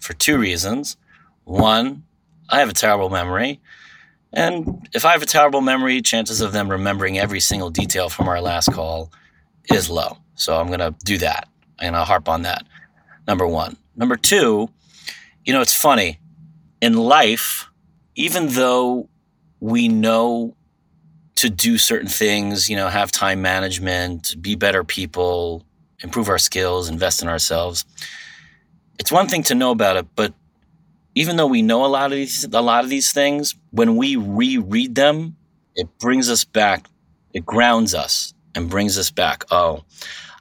for 0.00 0.14
two 0.14 0.38
reasons. 0.38 0.96
One, 1.44 2.04
I 2.48 2.60
have 2.60 2.68
a 2.68 2.74
terrible 2.74 3.10
memory. 3.10 3.60
And 4.36 4.86
if 4.92 5.06
I 5.06 5.12
have 5.12 5.22
a 5.22 5.26
terrible 5.26 5.62
memory, 5.62 6.02
chances 6.02 6.42
of 6.42 6.52
them 6.52 6.70
remembering 6.70 7.18
every 7.18 7.40
single 7.40 7.70
detail 7.70 8.10
from 8.10 8.28
our 8.28 8.40
last 8.40 8.70
call 8.70 9.10
is 9.72 9.88
low. 9.88 10.18
So 10.34 10.60
I'm 10.60 10.66
going 10.66 10.80
to 10.80 10.94
do 11.04 11.16
that 11.18 11.48
and 11.80 11.96
I'll 11.96 12.04
harp 12.04 12.28
on 12.28 12.42
that. 12.42 12.66
Number 13.26 13.46
one. 13.46 13.78
Number 13.96 14.16
two, 14.16 14.68
you 15.46 15.54
know, 15.54 15.62
it's 15.62 15.74
funny. 15.74 16.20
In 16.82 16.92
life, 16.92 17.66
even 18.14 18.48
though 18.48 19.08
we 19.60 19.88
know 19.88 20.54
to 21.36 21.48
do 21.48 21.78
certain 21.78 22.08
things, 22.08 22.68
you 22.68 22.76
know, 22.76 22.88
have 22.88 23.10
time 23.10 23.40
management, 23.40 24.40
be 24.42 24.54
better 24.54 24.84
people, 24.84 25.64
improve 26.02 26.28
our 26.28 26.38
skills, 26.38 26.90
invest 26.90 27.22
in 27.22 27.28
ourselves, 27.28 27.86
it's 28.98 29.10
one 29.10 29.28
thing 29.28 29.42
to 29.44 29.54
know 29.54 29.70
about 29.70 29.96
it, 29.96 30.06
but 30.14 30.34
even 31.16 31.36
though 31.36 31.46
we 31.46 31.62
know 31.62 31.84
a 31.84 31.88
lot 31.88 32.12
of 32.12 32.16
these 32.16 32.44
a 32.44 32.60
lot 32.60 32.84
of 32.84 32.90
these 32.90 33.10
things, 33.10 33.56
when 33.70 33.96
we 33.96 34.14
reread 34.16 34.94
them, 34.94 35.36
it 35.74 35.88
brings 35.98 36.30
us 36.30 36.44
back, 36.44 36.86
it 37.32 37.44
grounds 37.44 37.94
us 37.94 38.34
and 38.54 38.70
brings 38.70 38.96
us 38.98 39.10
back. 39.10 39.44
Oh, 39.50 39.82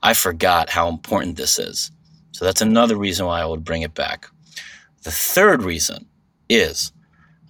I 0.04 0.14
forgot 0.14 0.70
how 0.70 0.90
important 0.90 1.38
this 1.38 1.58
is. 1.58 1.92
So 2.34 2.44
that's 2.44 2.62
another 2.62 2.98
reason 2.98 3.26
why 3.26 3.42
I 3.42 3.46
would 3.46 3.64
bring 3.64 3.82
it 3.82 3.96
back. 3.96 4.30
The 5.04 5.12
third 5.12 5.64
reason 5.64 6.08
is 6.50 6.92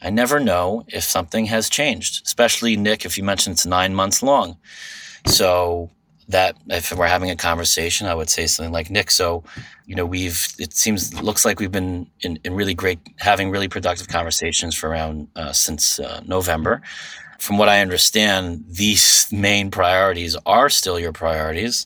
I 0.04 0.12
never 0.12 0.40
know 0.40 0.86
if 0.88 1.04
something 1.04 1.48
has 1.48 1.68
changed, 1.68 2.26
especially 2.28 2.78
Nick, 2.78 3.06
if 3.06 3.18
you 3.18 3.24
mentioned 3.24 3.56
it's 3.56 3.66
nine 3.66 3.96
months 3.96 4.22
long. 4.22 4.58
So 5.26 5.90
that 6.28 6.58
if 6.68 6.92
we're 6.92 7.08
having 7.08 7.30
a 7.30 7.36
conversation, 7.36 8.08
I 8.08 8.16
would 8.16 8.30
say 8.30 8.48
something 8.48 8.74
like, 8.74 8.90
Nick, 8.90 9.12
so, 9.12 9.44
you 9.86 9.96
know, 9.96 10.06
we've, 10.06 10.48
it 10.58 10.74
seems, 10.74 11.22
looks 11.22 11.46
like 11.46 11.60
we've 11.60 11.72
been 11.72 12.10
in, 12.22 12.40
in 12.44 12.56
really 12.56 12.74
great, 12.74 13.00
having 13.18 13.52
really 13.52 13.68
productive 13.68 14.08
conversations 14.08 14.76
for 14.76 14.90
around, 14.90 15.28
uh, 15.36 15.52
since 15.52 16.00
uh, 16.00 16.22
November. 16.26 16.82
From 17.40 17.58
what 17.58 17.70
I 17.70 17.82
understand, 17.82 18.66
these 18.68 19.28
main 19.32 19.70
priorities 19.70 20.36
are 20.46 20.70
still 20.70 21.00
your 21.00 21.14
priorities. 21.14 21.86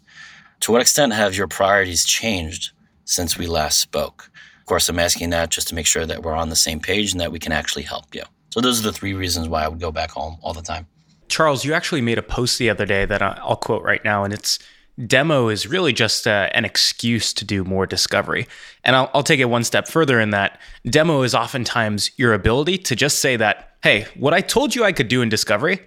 To 0.61 0.71
what 0.71 0.81
extent 0.81 1.13
have 1.13 1.35
your 1.35 1.47
priorities 1.47 2.05
changed 2.05 2.71
since 3.03 3.37
we 3.37 3.47
last 3.47 3.79
spoke? 3.79 4.31
Of 4.59 4.65
course, 4.65 4.87
I'm 4.87 4.99
asking 4.99 5.31
that 5.31 5.49
just 5.49 5.67
to 5.69 5.75
make 5.75 5.87
sure 5.87 6.05
that 6.05 6.21
we're 6.21 6.35
on 6.35 6.49
the 6.49 6.55
same 6.55 6.79
page 6.79 7.11
and 7.11 7.19
that 7.19 7.31
we 7.31 7.39
can 7.39 7.51
actually 7.51 7.83
help 7.83 8.13
you. 8.13 8.23
So 8.51 8.61
those 8.61 8.79
are 8.79 8.83
the 8.83 8.93
three 8.93 9.13
reasons 9.13 9.47
why 9.47 9.63
I 9.63 9.67
would 9.67 9.79
go 9.79 9.91
back 9.91 10.11
home 10.11 10.37
all 10.41 10.53
the 10.53 10.61
time. 10.61 10.87
Charles, 11.29 11.63
you 11.63 11.73
actually 11.73 12.01
made 12.01 12.17
a 12.17 12.23
post 12.23 12.57
the 12.57 12.69
other 12.69 12.85
day 12.85 13.05
that 13.05 13.21
I'll 13.21 13.55
quote 13.55 13.83
right 13.83 14.03
now, 14.03 14.23
and 14.23 14.33
it's 14.33 14.59
demo 15.07 15.47
is 15.47 15.67
really 15.67 15.93
just 15.93 16.27
uh, 16.27 16.49
an 16.53 16.65
excuse 16.65 17.33
to 17.33 17.45
do 17.45 17.63
more 17.63 17.85
discovery. 17.85 18.47
And 18.83 18.95
I'll, 18.95 19.09
I'll 19.13 19.23
take 19.23 19.39
it 19.39 19.45
one 19.45 19.63
step 19.63 19.87
further 19.87 20.19
in 20.19 20.31
that 20.31 20.59
demo 20.85 21.21
is 21.21 21.33
oftentimes 21.33 22.11
your 22.17 22.33
ability 22.33 22.79
to 22.79 22.95
just 22.95 23.19
say 23.19 23.37
that, 23.37 23.75
hey, 23.81 24.07
what 24.15 24.33
I 24.33 24.41
told 24.41 24.75
you 24.75 24.83
I 24.83 24.91
could 24.91 25.07
do 25.07 25.21
in 25.21 25.29
discovery, 25.29 25.79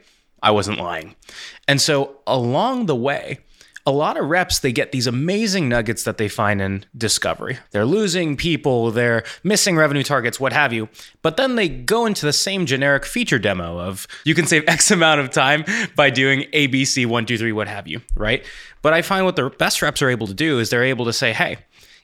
I 0.42 0.50
wasn't 0.50 0.78
lying. 0.78 1.14
And 1.68 1.80
so 1.80 2.16
along 2.26 2.86
the 2.86 2.96
way, 2.96 3.40
a 3.86 3.90
lot 3.90 4.16
of 4.16 4.28
reps 4.28 4.60
they 4.60 4.72
get 4.72 4.92
these 4.92 5.06
amazing 5.06 5.68
nuggets 5.68 6.04
that 6.04 6.18
they 6.18 6.28
find 6.28 6.60
in 6.60 6.84
discovery 6.96 7.58
they're 7.70 7.84
losing 7.84 8.36
people 8.36 8.90
they're 8.90 9.24
missing 9.42 9.76
revenue 9.76 10.02
targets 10.02 10.38
what 10.38 10.52
have 10.52 10.72
you 10.72 10.88
but 11.22 11.36
then 11.36 11.56
they 11.56 11.68
go 11.68 12.06
into 12.06 12.24
the 12.24 12.32
same 12.32 12.66
generic 12.66 13.04
feature 13.04 13.38
demo 13.38 13.78
of 13.78 14.06
you 14.24 14.34
can 14.34 14.46
save 14.46 14.64
x 14.68 14.90
amount 14.90 15.20
of 15.20 15.30
time 15.30 15.64
by 15.96 16.10
doing 16.10 16.42
abc 16.52 17.04
1 17.06 17.26
2 17.26 17.38
3 17.38 17.52
what 17.52 17.68
have 17.68 17.86
you 17.88 18.00
right 18.14 18.44
but 18.82 18.92
i 18.92 19.02
find 19.02 19.24
what 19.24 19.36
the 19.36 19.50
best 19.50 19.82
reps 19.82 20.02
are 20.02 20.10
able 20.10 20.26
to 20.26 20.34
do 20.34 20.58
is 20.58 20.70
they're 20.70 20.84
able 20.84 21.04
to 21.04 21.12
say 21.12 21.32
hey 21.32 21.58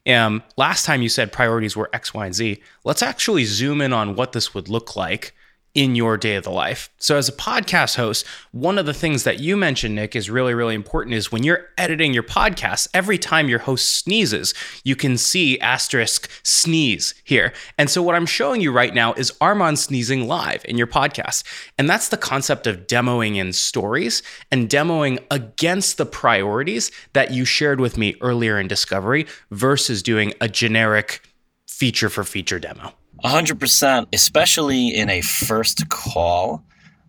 um, 0.06 0.42
last 0.56 0.86
time 0.86 1.02
you 1.02 1.10
said 1.10 1.32
priorities 1.32 1.76
were 1.76 1.90
X, 1.92 2.14
Y, 2.14 2.24
and 2.24 2.34
Z. 2.34 2.62
Let's 2.82 3.02
actually 3.02 3.44
zoom 3.44 3.82
in 3.82 3.92
on 3.92 4.14
what 4.14 4.32
this 4.32 4.54
would 4.54 4.70
look 4.70 4.96
like 4.96 5.34
in 5.74 5.94
your 5.94 6.16
day 6.16 6.34
of 6.34 6.44
the 6.44 6.50
life. 6.50 6.90
So, 6.98 7.16
as 7.16 7.28
a 7.28 7.32
podcast 7.32 7.96
host, 7.96 8.26
one 8.52 8.78
of 8.78 8.86
the 8.86 8.94
things 8.94 9.24
that 9.24 9.38
you 9.38 9.56
mentioned, 9.56 9.94
Nick, 9.94 10.16
is 10.16 10.30
really, 10.30 10.54
really 10.54 10.74
important 10.74 11.14
is 11.14 11.30
when 11.30 11.42
you're 11.42 11.66
editing 11.76 12.12
your 12.12 12.22
podcast, 12.22 12.88
every 12.94 13.18
time 13.18 13.48
your 13.48 13.60
host 13.60 13.96
sneezes, 13.96 14.54
you 14.82 14.96
can 14.96 15.16
see 15.16 15.58
asterisk 15.60 16.28
sneeze 16.42 17.14
here. 17.24 17.52
And 17.76 17.88
so, 17.90 18.02
what 18.02 18.14
I'm 18.14 18.26
showing 18.26 18.60
you 18.60 18.72
right 18.72 18.94
now 18.94 19.12
is 19.14 19.32
Armand 19.40 19.78
sneezing 19.78 20.26
live 20.26 20.64
in 20.64 20.78
your 20.78 20.86
podcast. 20.86 21.44
And 21.78 21.88
that's 21.88 22.08
the 22.08 22.16
concept 22.16 22.66
of 22.66 22.86
demoing 22.86 23.36
in 23.36 23.52
stories 23.52 24.22
and 24.50 24.68
demoing 24.68 25.18
against 25.30 25.96
the 25.98 26.06
priorities 26.06 26.90
that 27.12 27.30
you 27.30 27.44
shared 27.44 27.80
with 27.80 27.96
me 27.96 28.16
earlier 28.20 28.58
in 28.58 28.68
Discovery 28.68 29.26
versus 29.50 30.02
doing 30.02 30.32
a 30.40 30.48
generic 30.48 31.22
feature 31.68 32.08
for 32.08 32.24
feature 32.24 32.58
demo. 32.58 32.92
100%, 33.24 34.06
especially 34.12 34.88
in 34.88 35.10
a 35.10 35.20
first 35.20 35.88
call. 35.88 36.62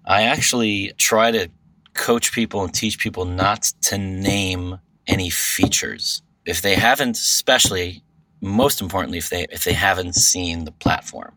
I 0.06 0.24
actually 0.24 0.94
try 0.98 1.32
to 1.32 1.50
coach 1.94 2.32
people 2.34 2.64
and 2.64 2.74
teach 2.74 3.00
people 3.00 3.26
not 3.26 3.64
to 3.82 3.98
name 3.98 4.80
any 5.08 5.30
features. 5.30 6.22
If 6.46 6.62
they 6.62 6.76
haven't, 6.76 7.18
especially 7.18 8.04
most 8.42 8.82
importantly, 8.82 9.18
if 9.18 9.30
they 9.30 9.46
if 9.52 9.64
they 9.64 9.74
haven't 9.74 10.16
seen 10.16 10.66
the 10.66 10.72
platform. 10.72 11.34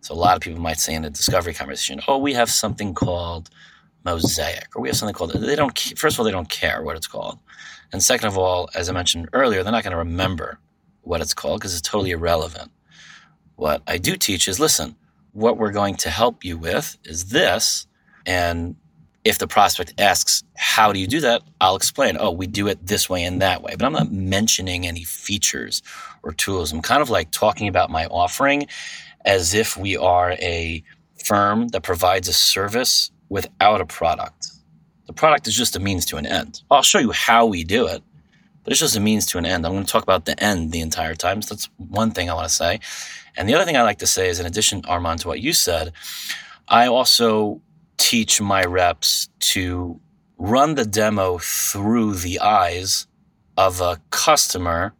So 0.00 0.14
a 0.14 0.16
lot 0.16 0.34
of 0.34 0.42
people 0.42 0.60
might 0.60 0.80
say 0.80 0.94
in 0.94 1.04
a 1.04 1.10
discovery 1.10 1.54
conversation, 1.54 2.00
"Oh, 2.08 2.18
we 2.18 2.32
have 2.34 2.50
something 2.50 2.94
called 2.94 3.48
Mosaic, 4.04 4.74
or 4.74 4.82
we 4.82 4.88
have 4.88 4.96
something 4.96 5.14
called." 5.14 5.32
They 5.32 5.54
don't. 5.54 5.78
First 5.96 6.16
of 6.16 6.20
all, 6.20 6.24
they 6.24 6.32
don't 6.32 6.48
care 6.48 6.82
what 6.82 6.96
it's 6.96 7.06
called, 7.06 7.38
and 7.92 8.02
second 8.02 8.28
of 8.28 8.36
all, 8.36 8.68
as 8.74 8.88
I 8.88 8.92
mentioned 8.92 9.28
earlier, 9.32 9.62
they're 9.62 9.72
not 9.72 9.84
going 9.84 9.92
to 9.92 9.98
remember 9.98 10.58
what 11.02 11.20
it's 11.20 11.34
called 11.34 11.60
because 11.60 11.72
it's 11.74 11.88
totally 11.88 12.10
irrelevant. 12.10 12.72
What 13.62 13.80
I 13.86 13.96
do 13.96 14.16
teach 14.16 14.48
is 14.48 14.58
listen, 14.58 14.96
what 15.30 15.56
we're 15.56 15.70
going 15.70 15.94
to 15.98 16.10
help 16.10 16.44
you 16.44 16.58
with 16.58 16.98
is 17.04 17.26
this. 17.26 17.86
And 18.26 18.74
if 19.22 19.38
the 19.38 19.46
prospect 19.46 19.94
asks, 19.98 20.42
how 20.56 20.92
do 20.92 20.98
you 20.98 21.06
do 21.06 21.20
that? 21.20 21.42
I'll 21.60 21.76
explain, 21.76 22.16
oh, 22.18 22.32
we 22.32 22.48
do 22.48 22.66
it 22.66 22.84
this 22.84 23.08
way 23.08 23.22
and 23.22 23.40
that 23.40 23.62
way. 23.62 23.76
But 23.78 23.86
I'm 23.86 23.92
not 23.92 24.10
mentioning 24.10 24.84
any 24.84 25.04
features 25.04 25.80
or 26.24 26.32
tools. 26.32 26.72
I'm 26.72 26.82
kind 26.82 27.02
of 27.02 27.08
like 27.08 27.30
talking 27.30 27.68
about 27.68 27.88
my 27.88 28.06
offering 28.06 28.66
as 29.24 29.54
if 29.54 29.76
we 29.76 29.96
are 29.96 30.32
a 30.32 30.82
firm 31.24 31.68
that 31.68 31.84
provides 31.84 32.26
a 32.26 32.32
service 32.32 33.12
without 33.28 33.80
a 33.80 33.86
product. 33.86 34.48
The 35.06 35.12
product 35.12 35.46
is 35.46 35.54
just 35.54 35.76
a 35.76 35.80
means 35.80 36.04
to 36.06 36.16
an 36.16 36.26
end. 36.26 36.62
I'll 36.68 36.82
show 36.82 36.98
you 36.98 37.12
how 37.12 37.46
we 37.46 37.62
do 37.62 37.86
it, 37.86 38.02
but 38.64 38.72
it's 38.72 38.80
just 38.80 38.96
a 38.96 39.00
means 39.00 39.26
to 39.26 39.38
an 39.38 39.46
end. 39.46 39.64
I'm 39.64 39.72
going 39.72 39.84
to 39.84 39.92
talk 39.92 40.02
about 40.02 40.24
the 40.24 40.42
end 40.42 40.72
the 40.72 40.80
entire 40.80 41.14
time. 41.14 41.42
So 41.42 41.54
that's 41.54 41.68
one 41.76 42.10
thing 42.10 42.28
I 42.28 42.34
want 42.34 42.48
to 42.48 42.52
say. 42.54 42.80
And 43.36 43.48
the 43.48 43.54
other 43.54 43.64
thing 43.64 43.76
I 43.76 43.82
like 43.82 43.98
to 43.98 44.06
say 44.06 44.28
is, 44.28 44.40
in 44.40 44.46
addition, 44.46 44.82
Armand, 44.86 45.20
to 45.20 45.28
what 45.28 45.40
you 45.40 45.52
said, 45.52 45.92
I 46.68 46.86
also 46.86 47.60
teach 47.96 48.40
my 48.40 48.64
reps 48.64 49.28
to 49.40 50.00
run 50.38 50.74
the 50.74 50.84
demo 50.84 51.38
through 51.38 52.14
the 52.14 52.40
eyes 52.40 53.06
of 53.56 53.80
a 53.80 54.00
customer 54.10 54.94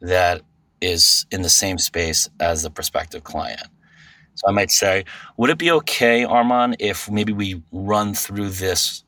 that 0.00 0.42
is 0.80 1.26
in 1.30 1.42
the 1.42 1.48
same 1.48 1.78
space 1.78 2.28
as 2.40 2.62
the 2.62 2.70
prospective 2.70 3.22
client. 3.22 3.62
So 4.34 4.48
I 4.48 4.52
might 4.52 4.70
say, 4.70 5.04
would 5.36 5.50
it 5.50 5.58
be 5.58 5.70
okay, 5.70 6.24
Armand, 6.24 6.76
if 6.78 7.10
maybe 7.10 7.32
we 7.32 7.62
run 7.70 8.14
through 8.14 8.48
this 8.50 9.04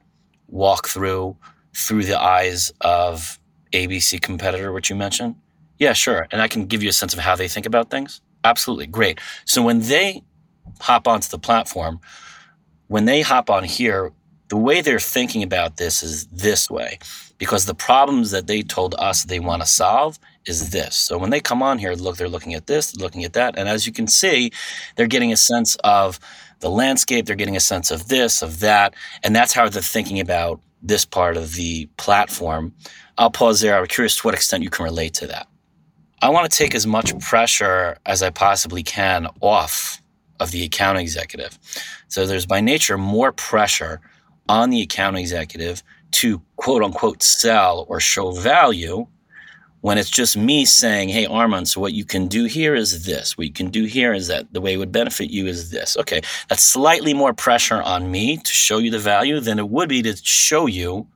walkthrough 0.53 1.37
through 1.75 2.05
the 2.05 2.21
eyes 2.21 2.73
of 2.83 3.39
ABC 3.73 4.21
competitor, 4.21 4.73
which 4.73 4.91
you 4.91 4.97
mentioned? 4.97 5.35
Yeah, 5.79 5.93
sure. 5.95 6.29
And 6.31 6.41
I 6.41 6.49
can 6.49 6.67
give 6.67 6.83
you 6.83 6.91
a 6.91 6.93
sense 6.93 7.15
of 7.15 7.21
how 7.21 7.35
they 7.35 7.49
think 7.49 7.67
about 7.67 7.91
things. 7.91 8.21
Absolutely. 8.45 8.87
Great. 8.87 9.19
So 9.47 9.63
when 9.63 9.81
they 9.81 10.23
hop 10.81 11.09
onto 11.09 11.29
the 11.29 11.39
platform, 11.39 12.01
when 12.89 13.07
they 13.07 13.23
hop 13.23 13.51
on 13.51 13.65
here, 13.65 14.13
the 14.49 14.57
way 14.57 14.83
they're 14.83 15.01
thinking 15.01 15.43
about 15.43 15.79
this 15.79 16.03
is 16.03 16.27
this 16.27 16.71
way 16.71 16.99
because 17.39 17.67
the 17.67 17.75
problems 17.75 18.31
that 18.31 18.47
they 18.47 18.63
told 18.63 18.95
us 18.99 19.25
they 19.25 19.41
want 19.41 19.63
to 19.63 19.67
solve 19.67 20.19
is 20.47 20.71
this. 20.71 20.95
So 20.95 21.19
when 21.19 21.31
they 21.31 21.41
come 21.41 21.63
on 21.63 21.79
here, 21.79 21.95
look, 21.95 22.17
they're 22.17 22.29
looking 22.29 22.55
at 22.55 22.67
this, 22.67 22.95
looking 22.97 23.25
at 23.25 23.33
that. 23.33 23.59
And 23.59 23.69
as 23.69 23.87
you 23.87 23.93
can 23.93 24.07
see, 24.07 24.53
they're 24.97 25.07
getting 25.07 25.33
a 25.33 25.37
sense 25.37 25.77
of 25.83 26.21
the 26.61 26.71
landscape, 26.71 27.27
they're 27.27 27.37
getting 27.37 27.57
a 27.57 27.61
sense 27.61 27.91
of 27.91 28.09
this, 28.09 28.43
of 28.43 28.61
that. 28.61 28.95
And 29.23 29.35
that's 29.35 29.53
how 29.53 29.69
they're 29.69 29.83
thinking 29.83 30.21
about 30.21 30.61
this 30.83 31.05
part 31.05 31.37
of 31.37 31.55
the 31.55 31.87
platform. 31.97 32.75
I'll 33.17 33.31
pause 33.31 33.61
there. 33.61 33.79
I'm 33.79 33.87
curious 33.87 34.17
to 34.17 34.23
what 34.23 34.35
extent 34.35 34.63
you 34.63 34.71
can 34.71 34.85
relate 34.85 35.15
to 35.15 35.27
that. 35.29 35.49
I 36.25 36.31
want 36.31 36.51
to 36.51 36.57
take 36.57 36.75
as 36.75 36.87
much 36.87 37.19
pressure 37.19 37.99
as 38.07 38.23
I 38.23 38.31
possibly 38.31 38.83
can 38.83 39.29
off 39.43 40.01
of 40.41 40.53
the 40.53 40.65
account 40.65 40.97
executive. 40.97 41.59
So 42.09 42.27
there's 42.27 42.47
by 42.47 42.63
nature 42.63 42.97
more 42.97 43.31
pressure 43.31 44.01
on 44.49 44.71
the 44.71 44.81
account 44.81 45.19
executive 45.19 45.83
to 46.13 46.41
quote 46.57 46.83
unquote 46.83 47.23
sell 47.23 47.85
or 47.91 48.01
show 48.01 48.31
value 48.31 49.07
when 49.83 49.99
it's 49.99 50.09
just 50.09 50.35
me 50.35 50.65
saying, 50.65 51.11
hey, 51.11 51.27
Armand, 51.27 51.69
so 51.69 51.79
what 51.79 51.93
you 51.93 52.07
can 52.07 52.27
do 52.27 52.47
here 52.47 52.75
is 52.75 53.05
this. 53.05 53.37
What 53.37 53.47
you 53.47 53.53
can 53.53 53.69
do 53.69 53.85
here 53.85 54.15
is 54.15 54.29
that 54.29 54.51
the 54.51 54.63
way 54.63 54.73
it 54.73 54.79
would 54.79 54.93
benefit 54.93 55.29
you 55.29 55.47
is 55.47 55.73
this. 55.73 55.95
Okay, 55.95 56.23
that's 56.49 56.63
slightly 56.63 57.13
more 57.13 57.35
pressure 57.35 57.83
on 57.83 58.11
me 58.11 58.39
to 58.39 58.53
show 58.55 58.79
you 58.79 58.91
the 58.91 58.99
value 58.99 59.41
than 59.41 59.59
it 59.59 59.69
would 59.69 59.91
be 59.91 60.01
to 60.01 60.17
show 60.17 60.65
you 60.65 61.07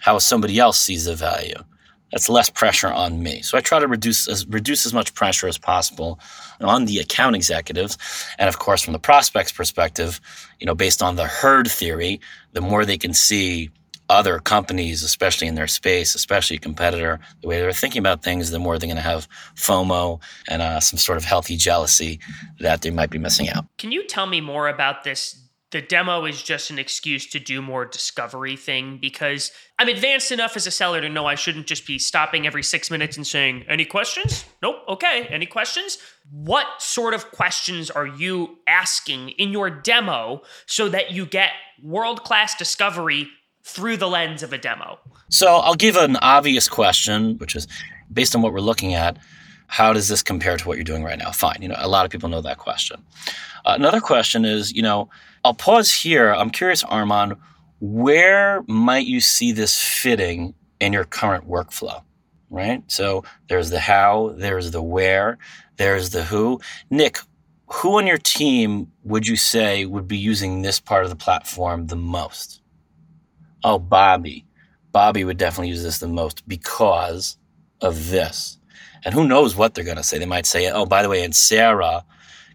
how 0.00 0.18
somebody 0.18 0.58
else 0.58 0.78
sees 0.78 1.06
the 1.06 1.14
value. 1.14 1.64
That's 2.12 2.28
less 2.28 2.50
pressure 2.50 2.88
on 2.88 3.22
me. 3.22 3.42
So 3.42 3.56
I 3.56 3.60
try 3.60 3.78
to 3.78 3.86
reduce 3.86 4.28
as, 4.28 4.46
reduce 4.46 4.86
as 4.86 4.92
much 4.92 5.14
pressure 5.14 5.48
as 5.48 5.58
possible 5.58 6.18
on 6.60 6.84
the 6.84 6.98
account 6.98 7.36
executives. 7.36 7.96
And 8.38 8.48
of 8.48 8.58
course, 8.58 8.82
from 8.82 8.92
the 8.92 8.98
prospect's 8.98 9.52
perspective, 9.52 10.20
you 10.58 10.66
know, 10.66 10.74
based 10.74 11.02
on 11.02 11.16
the 11.16 11.26
herd 11.26 11.68
theory, 11.68 12.20
the 12.52 12.60
more 12.60 12.84
they 12.84 12.98
can 12.98 13.14
see 13.14 13.70
other 14.08 14.40
companies, 14.40 15.04
especially 15.04 15.46
in 15.46 15.54
their 15.54 15.68
space, 15.68 16.16
especially 16.16 16.56
a 16.56 16.60
competitor, 16.60 17.20
the 17.42 17.48
way 17.48 17.60
they're 17.60 17.72
thinking 17.72 18.00
about 18.00 18.24
things, 18.24 18.50
the 18.50 18.58
more 18.58 18.76
they're 18.76 18.88
going 18.88 18.96
to 18.96 19.02
have 19.02 19.28
FOMO 19.54 20.20
and 20.48 20.60
uh, 20.60 20.80
some 20.80 20.98
sort 20.98 21.16
of 21.16 21.24
healthy 21.24 21.56
jealousy 21.56 22.18
that 22.58 22.82
they 22.82 22.90
might 22.90 23.10
be 23.10 23.18
missing 23.18 23.48
out. 23.48 23.66
Can 23.78 23.92
you 23.92 24.04
tell 24.04 24.26
me 24.26 24.40
more 24.40 24.68
about 24.68 25.04
this 25.04 25.40
the 25.70 25.80
demo 25.80 26.24
is 26.24 26.42
just 26.42 26.70
an 26.70 26.78
excuse 26.78 27.26
to 27.26 27.38
do 27.38 27.62
more 27.62 27.84
discovery 27.84 28.56
thing 28.56 28.98
because 29.00 29.52
I'm 29.78 29.88
advanced 29.88 30.32
enough 30.32 30.56
as 30.56 30.66
a 30.66 30.70
seller 30.70 31.00
to 31.00 31.08
know 31.08 31.26
I 31.26 31.36
shouldn't 31.36 31.66
just 31.66 31.86
be 31.86 31.98
stopping 31.98 32.46
every 32.46 32.62
six 32.62 32.90
minutes 32.90 33.16
and 33.16 33.26
saying, 33.26 33.64
Any 33.68 33.84
questions? 33.84 34.44
Nope. 34.62 34.76
Okay. 34.88 35.26
Any 35.30 35.46
questions? 35.46 35.98
What 36.30 36.66
sort 36.78 37.14
of 37.14 37.30
questions 37.30 37.90
are 37.90 38.06
you 38.06 38.58
asking 38.66 39.30
in 39.30 39.50
your 39.50 39.70
demo 39.70 40.42
so 40.66 40.88
that 40.88 41.12
you 41.12 41.24
get 41.24 41.50
world 41.82 42.24
class 42.24 42.56
discovery 42.56 43.28
through 43.62 43.96
the 43.96 44.08
lens 44.08 44.42
of 44.42 44.52
a 44.52 44.58
demo? 44.58 44.98
So 45.28 45.56
I'll 45.56 45.74
give 45.74 45.96
an 45.96 46.16
obvious 46.16 46.68
question, 46.68 47.38
which 47.38 47.54
is 47.54 47.68
based 48.12 48.34
on 48.34 48.42
what 48.42 48.52
we're 48.52 48.60
looking 48.60 48.94
at. 48.94 49.18
How 49.70 49.92
does 49.92 50.08
this 50.08 50.20
compare 50.20 50.56
to 50.56 50.66
what 50.66 50.76
you're 50.76 50.84
doing 50.84 51.04
right 51.04 51.16
now? 51.16 51.30
Fine. 51.30 51.58
You 51.62 51.68
know, 51.68 51.76
a 51.78 51.86
lot 51.86 52.04
of 52.04 52.10
people 52.10 52.28
know 52.28 52.40
that 52.40 52.58
question. 52.58 53.04
Uh, 53.64 53.74
another 53.78 54.00
question 54.00 54.44
is, 54.44 54.72
you 54.72 54.82
know, 54.82 55.08
I'll 55.44 55.54
pause 55.54 55.92
here. 55.92 56.32
I'm 56.32 56.50
curious, 56.50 56.82
Armand, 56.82 57.36
where 57.78 58.62
might 58.66 59.06
you 59.06 59.20
see 59.20 59.52
this 59.52 59.80
fitting 59.80 60.54
in 60.80 60.92
your 60.92 61.04
current 61.04 61.48
workflow? 61.48 62.02
Right? 62.50 62.82
So 62.88 63.22
there's 63.48 63.70
the 63.70 63.78
how, 63.78 64.34
there's 64.36 64.72
the 64.72 64.82
where, 64.82 65.38
there's 65.76 66.10
the 66.10 66.24
who. 66.24 66.60
Nick, 66.90 67.18
who 67.68 67.98
on 67.98 68.08
your 68.08 68.18
team 68.18 68.90
would 69.04 69.28
you 69.28 69.36
say 69.36 69.86
would 69.86 70.08
be 70.08 70.18
using 70.18 70.62
this 70.62 70.80
part 70.80 71.04
of 71.04 71.10
the 71.10 71.16
platform 71.16 71.86
the 71.86 71.96
most? 71.96 72.60
Oh, 73.62 73.78
Bobby. 73.78 74.46
Bobby 74.90 75.22
would 75.22 75.36
definitely 75.36 75.68
use 75.68 75.84
this 75.84 75.98
the 75.98 76.08
most 76.08 76.48
because 76.48 77.38
of 77.80 78.10
this. 78.10 78.58
And 79.04 79.14
who 79.14 79.26
knows 79.26 79.56
what 79.56 79.74
they're 79.74 79.84
going 79.84 79.96
to 79.96 80.02
say? 80.02 80.18
They 80.18 80.26
might 80.26 80.46
say, 80.46 80.70
oh, 80.70 80.86
by 80.86 81.02
the 81.02 81.08
way, 81.08 81.24
and 81.24 81.34
Sarah 81.34 82.04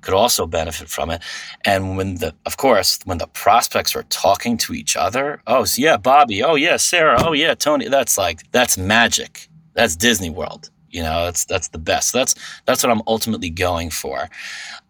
could 0.01 0.13
also 0.13 0.45
benefit 0.45 0.87
from 0.87 1.09
it. 1.09 1.21
And 1.65 1.97
when 1.97 2.15
the, 2.15 2.33
of 2.45 2.57
course, 2.57 2.99
when 3.05 3.17
the 3.17 3.27
prospects 3.27 3.95
are 3.95 4.03
talking 4.03 4.55
to 4.59 4.73
each 4.73 4.95
other, 4.95 5.41
oh 5.47 5.65
yeah, 5.75 5.97
Bobby, 5.97 6.43
oh 6.43 6.55
yeah, 6.55 6.77
Sarah, 6.77 7.17
oh 7.25 7.33
yeah, 7.33 7.55
Tony, 7.55 7.87
that's 7.87 8.17
like 8.17 8.49
that's 8.51 8.77
magic. 8.77 9.49
That's 9.73 9.95
Disney 9.95 10.29
World. 10.29 10.69
You 10.91 11.01
know, 11.01 11.25
that's 11.25 11.43
that's 11.45 11.69
the 11.69 11.79
best. 11.79 12.13
That's 12.13 12.35
that's 12.65 12.83
what 12.83 12.91
I'm 12.91 13.01
ultimately 13.07 13.49
going 13.49 13.89
for. 13.89 14.29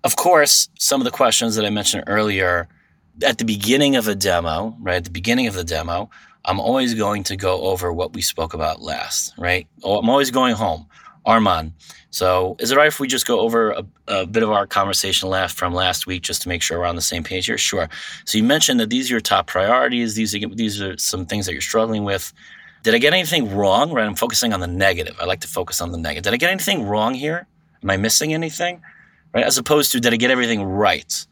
Of 0.03 0.17
course, 0.17 0.69
some 0.77 1.01
of 1.01 1.05
the 1.05 1.11
questions 1.11 1.55
that 1.55 1.65
I 1.65 1.69
mentioned 1.69 2.03
earlier 2.07 2.67
at 3.23 3.37
the 3.37 3.45
beginning 3.45 3.95
of 3.95 4.07
a 4.07 4.15
demo, 4.15 4.75
right? 4.81 4.97
At 4.97 5.05
the 5.05 5.09
beginning 5.09 5.47
of 5.47 5.53
the 5.53 5.63
demo, 5.63 6.09
I'm 6.43 6.59
always 6.59 6.93
going 6.93 7.23
to 7.23 7.35
go 7.35 7.61
over 7.61 7.91
what 7.91 8.13
we 8.13 8.21
spoke 8.21 8.53
about 8.53 8.81
last, 8.81 9.33
right? 9.37 9.67
Oh, 9.81 9.97
I'm 9.97 10.09
always 10.09 10.29
going 10.29 10.55
home. 10.55 10.85
Armand, 11.25 11.73
so, 12.15 12.55
is 12.59 12.71
it 12.71 12.77
right 12.77 12.87
if 12.87 13.01
we 13.01 13.09
just 13.09 13.27
go 13.27 13.41
over 13.41 13.71
a, 13.71 13.85
a, 14.07 14.25
bit 14.25 14.41
of 14.41 14.49
our 14.49 14.65
conversation 14.65 15.27
last 15.27 15.57
from 15.57 15.73
last 15.73 16.07
week, 16.07 16.21
just 16.21 16.43
to 16.43 16.47
make 16.47 16.61
sure 16.61 16.79
we're 16.79 16.85
on 16.85 16.95
the 16.95 17.01
same 17.01 17.25
page 17.25 17.47
here? 17.47 17.57
Sure. 17.57 17.89
So, 18.23 18.37
you 18.37 18.43
mentioned 18.45 18.79
that 18.79 18.89
these 18.89 19.11
are 19.11 19.15
your 19.15 19.19
top 19.19 19.47
priorities. 19.47 20.15
These 20.15 20.33
are 20.33 20.47
these 20.47 20.81
are 20.81 20.97
some 20.97 21.25
things 21.25 21.45
that 21.45 21.51
you're 21.51 21.61
struggling 21.61 22.05
with. 22.05 22.31
Did 22.83 22.95
I 22.95 22.99
get 22.99 23.11
anything 23.11 23.53
wrong? 23.53 23.91
Right, 23.91 24.05
I'm 24.05 24.15
focusing 24.15 24.53
on 24.53 24.61
the 24.61 24.67
negative. 24.67 25.17
I 25.19 25.25
like 25.25 25.41
to 25.41 25.49
focus 25.49 25.81
on 25.81 25.91
the 25.91 25.97
negative. 25.97 26.23
Did 26.23 26.33
I 26.35 26.37
get 26.37 26.51
anything 26.51 26.87
wrong 26.87 27.15
here? 27.15 27.47
Am 27.83 27.89
I 27.89 27.97
missing 27.97 28.33
anything? 28.33 28.81
Right, 29.33 29.43
as 29.43 29.57
opposed 29.57 29.91
to 29.91 29.99
did 29.99 30.13
I 30.13 30.15
get 30.15 30.31
everything 30.31 30.63
right? 30.63 31.25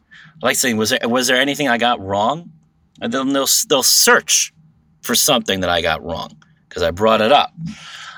I 0.43 0.47
like 0.47 0.57
saying 0.57 0.75
was 0.75 0.89
there 0.89 1.07
was 1.07 1.27
there 1.27 1.37
anything 1.37 1.69
I 1.69 1.77
got 1.77 2.01
wrong? 2.01 2.51
And 2.99 3.13
then 3.13 3.31
they'll 3.31 3.47
they'll 3.69 3.83
search 3.83 4.53
for 5.01 5.15
something 5.15 5.61
that 5.61 5.69
I 5.69 5.81
got 5.81 6.03
wrong 6.03 6.43
because 6.67 6.83
I 6.83 6.91
brought 6.91 7.21
it 7.21 7.31
up. 7.31 7.53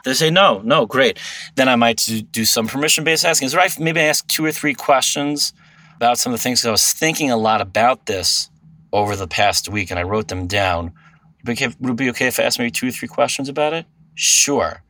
They 0.06 0.14
say 0.14 0.30
no, 0.30 0.62
no, 0.64 0.86
great. 0.86 1.18
Then 1.56 1.68
I 1.68 1.76
might 1.76 2.08
do 2.32 2.46
some 2.46 2.68
permission 2.68 3.04
based 3.04 3.26
asking. 3.26 3.48
Is 3.48 3.54
it 3.56 3.58
right? 3.58 3.80
Maybe 3.80 4.00
ask 4.00 4.26
two 4.28 4.46
or 4.46 4.52
three 4.52 4.76
questions 4.76 5.52
about 5.96 6.20
some 6.20 6.32
of 6.32 6.40
the 6.40 6.44
things. 6.44 6.64
I 6.64 6.72
was 6.72 6.94
thinking 6.94 7.32
a 7.32 7.38
lot 7.38 7.60
about 7.60 8.06
this 8.06 8.50
over 8.94 9.16
the 9.16 9.28
past 9.28 9.68
week, 9.68 9.90
and 9.90 10.00
I 10.00 10.04
wrote 10.04 10.28
them 10.28 10.46
down. 10.46 10.94
Would 11.46 11.60
it 11.60 11.96
be 11.96 12.10
okay 12.12 12.28
if 12.28 12.40
I 12.40 12.44
ask 12.44 12.60
maybe 12.60 12.72
two 12.72 12.90
or 12.90 12.92
three 12.92 13.08
questions 13.08 13.50
about 13.50 13.74
it? 13.74 13.86
Sure. 14.14 14.84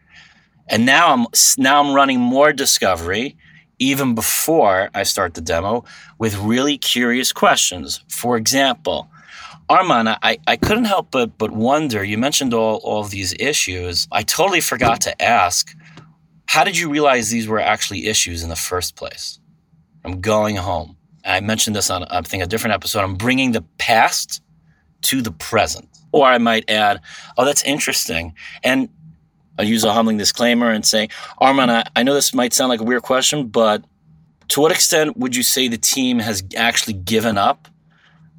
And 0.68 0.86
now 0.86 1.14
I'm 1.14 1.28
now 1.58 1.82
I'm 1.82 1.94
running 1.96 2.20
more 2.20 2.52
discovery 2.52 3.38
even 3.80 4.16
before 4.16 4.90
I 4.94 5.04
start 5.04 5.34
the 5.34 5.42
demo 5.42 5.86
with 6.18 6.38
really 6.38 6.78
curious 6.78 7.32
questions. 7.32 8.04
For 8.10 8.38
example, 8.38 9.10
Armand, 9.70 10.10
I, 10.10 10.38
I 10.46 10.58
couldn't 10.58 10.86
help 10.86 11.12
but 11.12 11.38
but 11.38 11.52
wonder. 11.52 12.04
You 12.04 12.18
mentioned 12.18 12.54
all, 12.54 12.78
all 12.84 13.02
of 13.02 13.10
these 13.10 13.34
issues. 13.40 14.08
I 14.12 14.22
totally 14.24 14.62
forgot 14.62 15.02
to 15.02 15.22
ask, 15.22 15.76
how 16.46 16.64
did 16.64 16.78
you 16.78 16.90
realize 16.90 17.30
these 17.30 17.48
were 17.48 17.60
actually 17.60 18.08
issues 18.08 18.44
in 18.44 18.50
the 18.50 18.56
first 18.56 18.96
place? 18.96 19.40
I'm 20.04 20.22
going 20.22 20.56
home. 20.56 20.98
I 21.26 21.40
mentioned 21.40 21.76
this 21.76 21.90
on 21.90 22.04
I 22.06 22.22
think 22.22 22.44
a 22.44 22.48
different 22.48 22.76
episode. 22.76 23.02
I'm 23.02 23.16
bringing 23.16 23.52
the 23.52 23.64
past 23.80 24.42
to 25.04 25.22
the 25.22 25.32
present. 25.32 25.90
Or 26.12 26.26
I 26.26 26.38
might 26.38 26.70
add, 26.70 27.02
oh, 27.38 27.44
that's 27.44 27.64
interesting. 27.64 28.36
And 28.64 28.90
I 29.60 29.64
use 29.64 29.84
a 29.84 29.92
humbling 29.92 30.18
disclaimer 30.18 30.72
and 30.72 30.86
say, 30.86 31.10
Armand, 31.40 31.72
I, 31.72 31.84
I 31.96 32.04
know 32.04 32.14
this 32.14 32.34
might 32.34 32.54
sound 32.54 32.70
like 32.70 32.80
a 32.80 32.84
weird 32.84 33.02
question, 33.04 33.48
but 33.48 33.84
to 34.50 34.62
what 34.62 34.72
extent 34.72 35.18
would 35.18 35.36
you 35.36 35.44
say 35.44 35.68
the 35.68 35.78
team 35.78 36.20
has 36.20 36.44
actually 36.56 36.94
given 36.94 37.38
up 37.38 37.68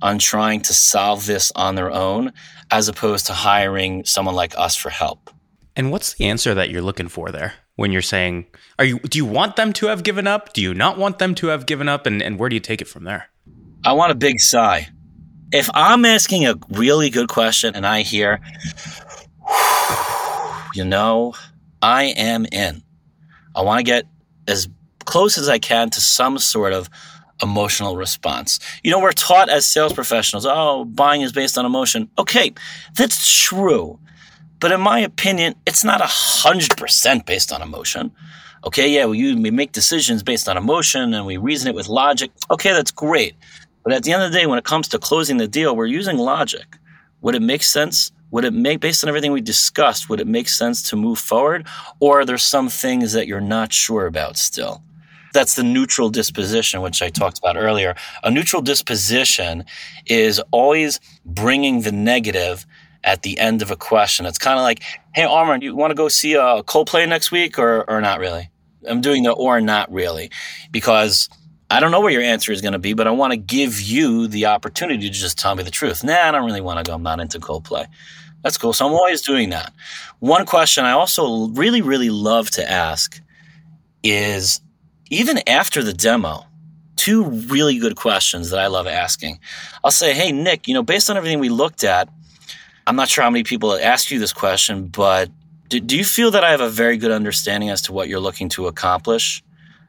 on 0.02 0.18
trying 0.18 0.60
to 0.62 0.74
solve 0.74 1.26
this 1.26 1.52
on 1.56 1.74
their 1.74 1.90
own 1.90 2.32
as 2.70 2.88
opposed 2.88 3.26
to 3.26 3.32
hiring 3.32 4.04
someone 4.04 4.34
like 4.34 4.56
us 4.58 4.76
for 4.76 4.90
help. 4.90 5.30
And 5.74 5.90
what's 5.90 6.14
the 6.14 6.26
answer 6.26 6.54
that 6.54 6.70
you're 6.70 6.82
looking 6.82 7.08
for 7.08 7.30
there 7.30 7.54
when 7.76 7.92
you're 7.92 8.02
saying, 8.02 8.46
are 8.78 8.84
you 8.84 8.98
do 9.00 9.18
you 9.18 9.24
want 9.24 9.56
them 9.56 9.72
to 9.74 9.86
have 9.86 10.02
given 10.02 10.26
up? 10.26 10.52
Do 10.52 10.62
you 10.62 10.74
not 10.74 10.98
want 10.98 11.18
them 11.18 11.34
to 11.36 11.48
have 11.48 11.66
given 11.66 11.88
up? 11.88 12.06
And, 12.06 12.22
and 12.22 12.38
where 12.38 12.48
do 12.48 12.56
you 12.56 12.60
take 12.60 12.80
it 12.80 12.88
from 12.88 13.04
there? 13.04 13.28
I 13.84 13.92
want 13.92 14.12
a 14.12 14.16
big 14.16 14.40
sigh. 14.40 14.88
If 15.52 15.70
I'm 15.74 16.04
asking 16.04 16.46
a 16.46 16.56
really 16.70 17.10
good 17.10 17.28
question 17.28 17.74
and 17.74 17.86
I 17.86 18.02
hear, 18.02 18.40
you 20.74 20.84
know, 20.84 21.34
I 21.80 22.04
am 22.16 22.46
in. 22.50 22.82
I 23.54 23.62
want 23.62 23.78
to 23.78 23.84
get 23.84 24.06
as 24.48 24.68
close 25.04 25.38
as 25.38 25.48
I 25.48 25.58
can 25.58 25.90
to 25.90 26.00
some 26.00 26.38
sort 26.38 26.72
of 26.72 26.90
emotional 27.42 27.96
response. 27.96 28.58
You 28.82 28.90
know, 28.90 29.00
we're 29.00 29.12
taught 29.12 29.48
as 29.48 29.66
sales 29.66 29.92
professionals, 29.92 30.46
oh, 30.46 30.84
buying 30.84 31.22
is 31.22 31.32
based 31.32 31.58
on 31.58 31.66
emotion. 31.66 32.08
Okay, 32.18 32.52
that's 32.94 33.42
true. 33.42 33.98
But 34.58 34.72
in 34.72 34.80
my 34.80 35.00
opinion, 35.00 35.54
it's 35.66 35.84
not 35.84 36.00
100% 36.00 37.26
based 37.26 37.52
on 37.52 37.62
emotion. 37.62 38.10
Okay, 38.64 38.88
yeah, 38.88 39.06
we, 39.06 39.34
we 39.34 39.50
make 39.50 39.72
decisions 39.72 40.22
based 40.22 40.48
on 40.48 40.56
emotion 40.56 41.14
and 41.14 41.26
we 41.26 41.36
reason 41.36 41.68
it 41.68 41.74
with 41.74 41.88
logic. 41.88 42.30
Okay, 42.50 42.72
that's 42.72 42.90
great. 42.90 43.34
But 43.84 43.92
at 43.92 44.02
the 44.02 44.12
end 44.12 44.22
of 44.22 44.32
the 44.32 44.38
day, 44.38 44.46
when 44.46 44.58
it 44.58 44.64
comes 44.64 44.88
to 44.88 44.98
closing 44.98 45.36
the 45.36 45.46
deal, 45.46 45.76
we're 45.76 45.86
using 45.86 46.16
logic. 46.16 46.76
Would 47.20 47.34
it 47.34 47.42
make 47.42 47.62
sense? 47.62 48.10
Would 48.32 48.44
it 48.44 48.52
make, 48.52 48.80
based 48.80 49.04
on 49.04 49.08
everything 49.08 49.30
we 49.30 49.40
discussed, 49.40 50.08
would 50.08 50.20
it 50.20 50.26
make 50.26 50.48
sense 50.48 50.82
to 50.90 50.96
move 50.96 51.18
forward? 51.18 51.66
Or 52.00 52.20
are 52.20 52.24
there 52.24 52.38
some 52.38 52.68
things 52.68 53.12
that 53.12 53.28
you're 53.28 53.40
not 53.40 53.72
sure 53.72 54.06
about 54.06 54.36
still? 54.36 54.82
That's 55.36 55.54
the 55.54 55.62
neutral 55.62 56.08
disposition, 56.08 56.80
which 56.80 57.02
I 57.02 57.10
talked 57.10 57.38
about 57.38 57.58
earlier. 57.58 57.94
A 58.24 58.30
neutral 58.30 58.62
disposition 58.62 59.66
is 60.06 60.40
always 60.50 60.98
bringing 61.26 61.82
the 61.82 61.92
negative 61.92 62.64
at 63.04 63.20
the 63.20 63.38
end 63.38 63.60
of 63.60 63.70
a 63.70 63.76
question. 63.76 64.24
It's 64.24 64.38
kind 64.38 64.58
of 64.58 64.62
like, 64.62 64.82
hey, 65.14 65.24
Armand, 65.24 65.62
you 65.62 65.76
want 65.76 65.90
to 65.90 65.94
go 65.94 66.08
see 66.08 66.32
a 66.32 66.62
Coldplay 66.62 67.06
next 67.06 67.30
week 67.30 67.58
or, 67.58 67.84
or 67.86 68.00
not 68.00 68.18
really? 68.18 68.48
I'm 68.88 69.02
doing 69.02 69.24
the 69.24 69.32
or 69.32 69.60
not 69.60 69.92
really 69.92 70.30
because 70.70 71.28
I 71.68 71.80
don't 71.80 71.90
know 71.90 72.00
where 72.00 72.12
your 72.12 72.22
answer 72.22 72.50
is 72.50 72.62
going 72.62 72.72
to 72.72 72.78
be, 72.78 72.94
but 72.94 73.06
I 73.06 73.10
want 73.10 73.32
to 73.32 73.36
give 73.36 73.78
you 73.78 74.28
the 74.28 74.46
opportunity 74.46 75.06
to 75.06 75.14
just 75.14 75.38
tell 75.38 75.54
me 75.54 75.62
the 75.62 75.70
truth. 75.70 76.02
Nah, 76.02 76.14
I 76.14 76.30
don't 76.30 76.46
really 76.46 76.62
want 76.62 76.82
to 76.82 76.88
go. 76.88 76.94
I'm 76.94 77.02
not 77.02 77.20
into 77.20 77.38
Coldplay. 77.40 77.86
That's 78.42 78.56
cool. 78.56 78.72
So 78.72 78.86
I'm 78.86 78.94
always 78.94 79.20
doing 79.20 79.50
that. 79.50 79.74
One 80.20 80.46
question 80.46 80.86
I 80.86 80.92
also 80.92 81.48
really, 81.48 81.82
really 81.82 82.08
love 82.08 82.48
to 82.52 82.70
ask 82.70 83.20
is 84.02 84.62
even 85.10 85.40
after 85.48 85.82
the 85.82 85.92
demo, 85.92 86.46
two 86.96 87.24
really 87.24 87.78
good 87.78 87.96
questions 87.96 88.50
that 88.50 88.58
I 88.58 88.66
love 88.66 88.86
asking. 88.86 89.38
I'll 89.84 89.90
say, 89.90 90.14
hey, 90.14 90.32
Nick, 90.32 90.66
you 90.66 90.74
know, 90.74 90.82
based 90.82 91.08
on 91.10 91.16
everything 91.16 91.38
we 91.38 91.48
looked 91.48 91.84
at, 91.84 92.08
I'm 92.86 92.96
not 92.96 93.08
sure 93.08 93.24
how 93.24 93.30
many 93.30 93.44
people 93.44 93.74
ask 93.74 94.10
you 94.10 94.18
this 94.18 94.32
question, 94.32 94.88
but 94.88 95.30
do, 95.68 95.80
do 95.80 95.96
you 95.96 96.04
feel 96.04 96.30
that 96.30 96.44
I 96.44 96.50
have 96.50 96.60
a 96.60 96.68
very 96.68 96.96
good 96.96 97.10
understanding 97.10 97.70
as 97.70 97.82
to 97.82 97.92
what 97.92 98.08
you're 98.08 98.20
looking 98.20 98.48
to 98.50 98.66
accomplish? 98.66 99.42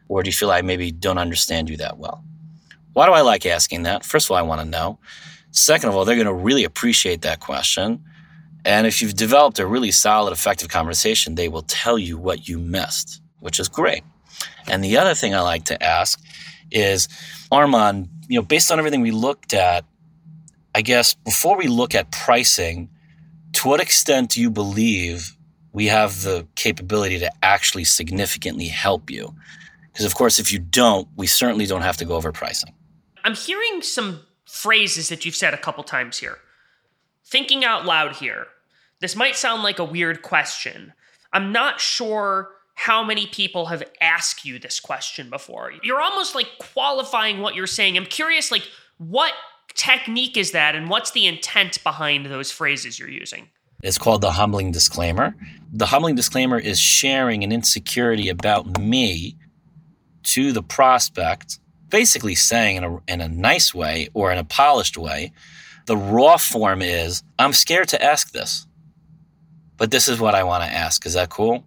Or 0.08 0.24
do 0.24 0.30
you 0.30 0.34
feel 0.34 0.52
I 0.52 0.62
maybe 0.62 0.92
don't 0.92 1.18
understand 1.18 1.70
you 1.70 1.78
that 1.78 1.98
well? 1.98 2.24
Why 2.94 3.06
do 3.06 3.12
I 3.12 3.22
like 3.22 3.46
asking 3.46 3.84
that? 3.84 4.06
First 4.06 4.28
of 4.28 4.32
all, 4.32 4.38
I 4.38 4.42
want 4.42 4.62
to 4.62 4.68
know. 4.68 4.98
Second 5.52 5.90
of 5.90 5.96
all, 5.96 6.06
they're 6.06 6.16
going 6.16 6.28
to 6.28 6.34
really 6.34 6.64
appreciate 6.64 7.22
that 7.22 7.40
question. 7.40 8.04
And 8.66 8.88
if 8.88 9.02
you've 9.02 9.16
developed 9.16 9.60
a 9.60 9.68
really 9.68 9.92
solid, 9.92 10.32
effective 10.32 10.70
conversation, 10.70 11.36
they 11.36 11.48
will 11.48 11.62
tell 11.62 11.98
you 11.98 12.18
what 12.18 12.48
you 12.48 12.58
missed, 12.58 13.22
which 13.40 13.60
is 13.60 13.70
great. 13.70 14.04
And 14.68 14.84
the 14.84 14.98
other 14.98 15.14
thing 15.14 15.34
I 15.34 15.42
like 15.42 15.66
to 15.66 15.82
ask 15.82 16.22
is, 16.72 17.08
Armand, 17.52 18.10
you 18.28 18.40
know, 18.40 18.46
based 18.46 18.72
on 18.72 18.80
everything 18.80 19.02
we 19.02 19.12
looked 19.12 19.54
at, 19.54 19.86
I 20.76 20.82
guess 20.82 21.14
before 21.14 21.58
we 21.58 21.68
look 21.68 21.96
at 21.96 22.12
pricing, 22.12 22.90
to 23.54 23.68
what 23.68 23.80
extent 23.80 24.32
do 24.32 24.42
you 24.42 24.52
believe 24.52 25.36
we 25.72 25.88
have 25.88 26.22
the 26.22 26.48
capability 26.56 27.20
to 27.20 27.32
actually 27.42 27.86
significantly 27.86 28.68
help 28.68 29.10
you? 29.10 29.34
Because, 29.92 30.06
of 30.06 30.14
course, 30.16 30.38
if 30.38 30.52
you 30.52 30.60
don't, 30.60 31.08
we 31.16 31.26
certainly 31.26 31.66
don't 31.66 31.82
have 31.82 31.98
to 31.98 32.06
go 32.06 32.16
over 32.16 32.32
pricing. 32.32 32.74
I'm 33.24 33.36
hearing 33.36 33.82
some 33.82 34.22
phrases 34.46 35.10
that 35.10 35.26
you've 35.26 35.36
said 35.36 35.54
a 35.54 35.58
couple 35.58 35.84
times 35.84 36.20
here. 36.20 36.38
Thinking 37.26 37.66
out 37.66 37.86
loud 37.86 38.18
here. 38.18 38.48
This 39.00 39.16
might 39.16 39.36
sound 39.36 39.64
like 39.64 39.80
a 39.80 39.86
weird 39.86 40.22
question. 40.22 40.94
I'm 41.34 41.52
not 41.52 41.80
sure 41.80 42.50
how 42.78 43.04
many 43.04 43.26
people 43.26 43.66
have 43.66 43.84
asked 44.02 44.46
you 44.46 44.60
this 44.60 44.80
question 44.80 45.32
before. 45.32 45.74
You're 45.82 46.00
almost 46.00 46.36
like 46.36 46.48
qualifying 46.60 47.42
what 47.42 47.56
you're 47.56 47.66
saying. 47.66 47.98
I'm 47.98 48.06
curious, 48.06 48.52
like, 48.52 48.70
what 49.00 49.34
technique 49.74 50.38
is 50.38 50.52
that 50.52 50.76
and 50.76 50.88
what's 50.88 51.10
the 51.10 51.26
intent 51.26 51.84
behind 51.84 52.28
those 52.28 52.52
phrases 52.52 53.00
you're 53.00 53.10
using? 53.10 53.50
It's 53.82 53.98
called 53.98 54.22
the 54.22 54.32
humbling 54.32 54.72
disclaimer. 54.72 55.36
The 55.74 55.88
humbling 55.88 56.14
disclaimer 56.14 56.60
is 56.60 56.80
sharing 56.80 57.44
an 57.44 57.52
insecurity 57.52 58.30
about 58.30 58.80
me 58.80 59.38
to 60.36 60.52
the 60.52 60.62
prospect, 60.62 61.60
basically 61.90 62.36
saying 62.36 62.76
in 62.76 62.84
a, 62.84 63.00
in 63.08 63.22
a 63.22 63.28
nice 63.28 63.74
way 63.74 64.10
or 64.14 64.32
in 64.32 64.38
a 64.38 64.44
polished 64.44 65.00
way. 65.00 65.32
The 65.88 65.98
raw 65.98 66.38
form 66.38 66.84
is 66.84 67.24
I'm 67.40 67.54
scared 67.54 67.88
to 67.90 68.04
ask 68.04 68.34
this, 68.34 68.68
but 69.78 69.90
this 69.90 70.08
is 70.08 70.20
what 70.20 70.36
I 70.36 70.44
want 70.44 70.64
to 70.64 70.70
ask. 70.70 71.08
Is 71.08 71.16
that 71.16 71.30
cool? 71.32 71.64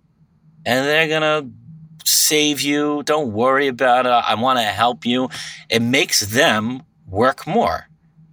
And 0.66 0.87
they're 0.87 1.09
going 1.09 1.23
to 1.23 1.51
save 2.05 2.61
you. 2.61 3.03
Don't 3.05 3.33
worry 3.33 3.68
about 3.68 4.07
it. 4.07 4.11
I 4.11 4.35
want 4.35 4.59
to 4.59 4.64
help 4.64 5.05
you. 5.05 5.31
It 5.68 5.83
makes 5.83 6.20
them 6.20 6.83
work 7.07 7.46
more 7.46 7.90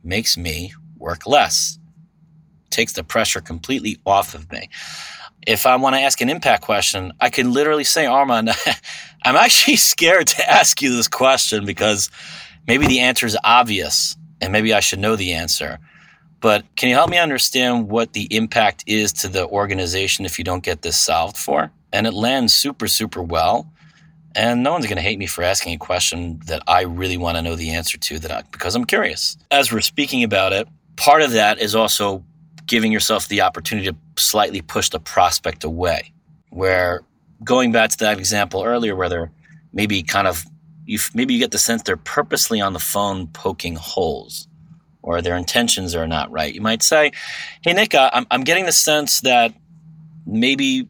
makes 0.08 0.38
me 0.38 0.74
work 0.98 1.28
less, 1.28 1.78
takes 2.70 2.94
the 2.94 3.04
pressure 3.04 3.42
completely 3.42 4.00
off 4.06 4.34
of 4.34 4.52
me. 4.52 4.70
If 5.46 5.66
I 5.66 5.76
want 5.76 5.96
to 5.96 6.02
ask 6.02 6.20
an 6.22 6.30
impact 6.30 6.64
question, 6.64 7.14
I 7.20 7.30
can 7.30 7.54
literally 7.54 7.84
say, 7.84 8.06
Armand, 8.06 8.50
I'm 9.24 9.36
actually 9.36 9.78
scared 9.78 10.28
to 10.28 10.50
ask 10.50 10.82
you 10.82 10.96
this 10.96 11.08
question 11.08 11.66
because 11.66 12.10
maybe 12.68 12.88
the 12.88 13.00
answer 13.00 13.26
is 13.26 13.38
obvious 13.44 14.16
and 14.42 14.52
maybe 14.52 14.74
I 14.74 14.80
should 14.80 15.00
know 15.00 15.16
the 15.16 15.34
answer. 15.34 15.80
But 16.40 16.66
can 16.76 16.90
you 16.90 16.96
help 16.96 17.10
me 17.10 17.18
understand 17.18 17.90
what 17.90 18.14
the 18.14 18.28
impact 18.36 18.84
is 18.86 19.12
to 19.14 19.28
the 19.28 19.48
organization 19.48 20.26
if 20.26 20.38
you 20.38 20.46
don't 20.46 20.64
get 20.64 20.82
this 20.84 20.98
solved 20.98 21.38
for? 21.38 21.72
And 21.92 22.06
it 22.06 22.14
lands 22.14 22.54
super, 22.54 22.88
super 22.88 23.24
well 23.24 23.72
and 24.38 24.62
no 24.62 24.72
one's 24.72 24.86
going 24.86 24.98
to 24.98 25.02
hate 25.02 25.18
me 25.18 25.26
for 25.26 25.44
asking 25.44 25.74
a 25.74 25.78
question 25.78 26.40
that 26.46 26.62
I 26.68 26.82
really 26.84 27.18
want 27.18 27.38
to 27.38 27.42
know 27.42 27.56
the 27.56 27.72
answer 27.72 27.98
to 27.98 28.20
that 28.20 28.32
I, 28.32 28.44
because 28.52 28.76
I'm 28.76 28.86
curious. 28.86 29.36
As 29.50 29.74
we're 29.74 29.82
speaking 29.82 30.24
about 30.24 30.54
it, 30.54 30.68
part 30.96 31.24
of 31.24 31.32
that 31.32 31.60
is 31.60 31.74
also 31.74 32.24
giving 32.68 32.92
yourself 32.92 33.28
the 33.28 33.42
opportunity 33.42 33.88
to 33.88 33.96
slightly 34.16 34.62
push 34.62 34.90
the 34.90 35.00
prospect 35.00 35.64
away. 35.64 36.14
Where 36.50 37.02
going 37.44 37.72
back 37.72 37.90
to 37.90 37.98
that 38.00 38.20
example 38.20 38.64
earlier, 38.64 38.96
where 38.96 39.10
they're 39.10 39.32
maybe 39.74 40.04
kind 40.04 40.28
of 40.28 40.46
you 40.86 41.00
maybe 41.16 41.34
you 41.34 41.40
get 41.40 41.52
the 41.52 41.58
sense 41.58 41.82
they're 41.82 41.98
purposely 41.98 42.62
on 42.62 42.74
the 42.74 42.80
phone 42.80 43.28
poking 43.28 43.76
holes, 43.76 44.47
or 45.08 45.22
their 45.22 45.38
intentions 45.38 45.96
are 45.96 46.06
not 46.06 46.30
right. 46.30 46.54
You 46.54 46.60
might 46.60 46.84
say, 46.84 47.14
"Hey 47.62 47.72
Nick, 47.72 47.96
I'm, 47.96 48.28
I'm 48.30 48.44
getting 48.44 48.66
the 48.66 48.74
sense 48.74 49.22
that 49.22 49.54
maybe 50.26 50.90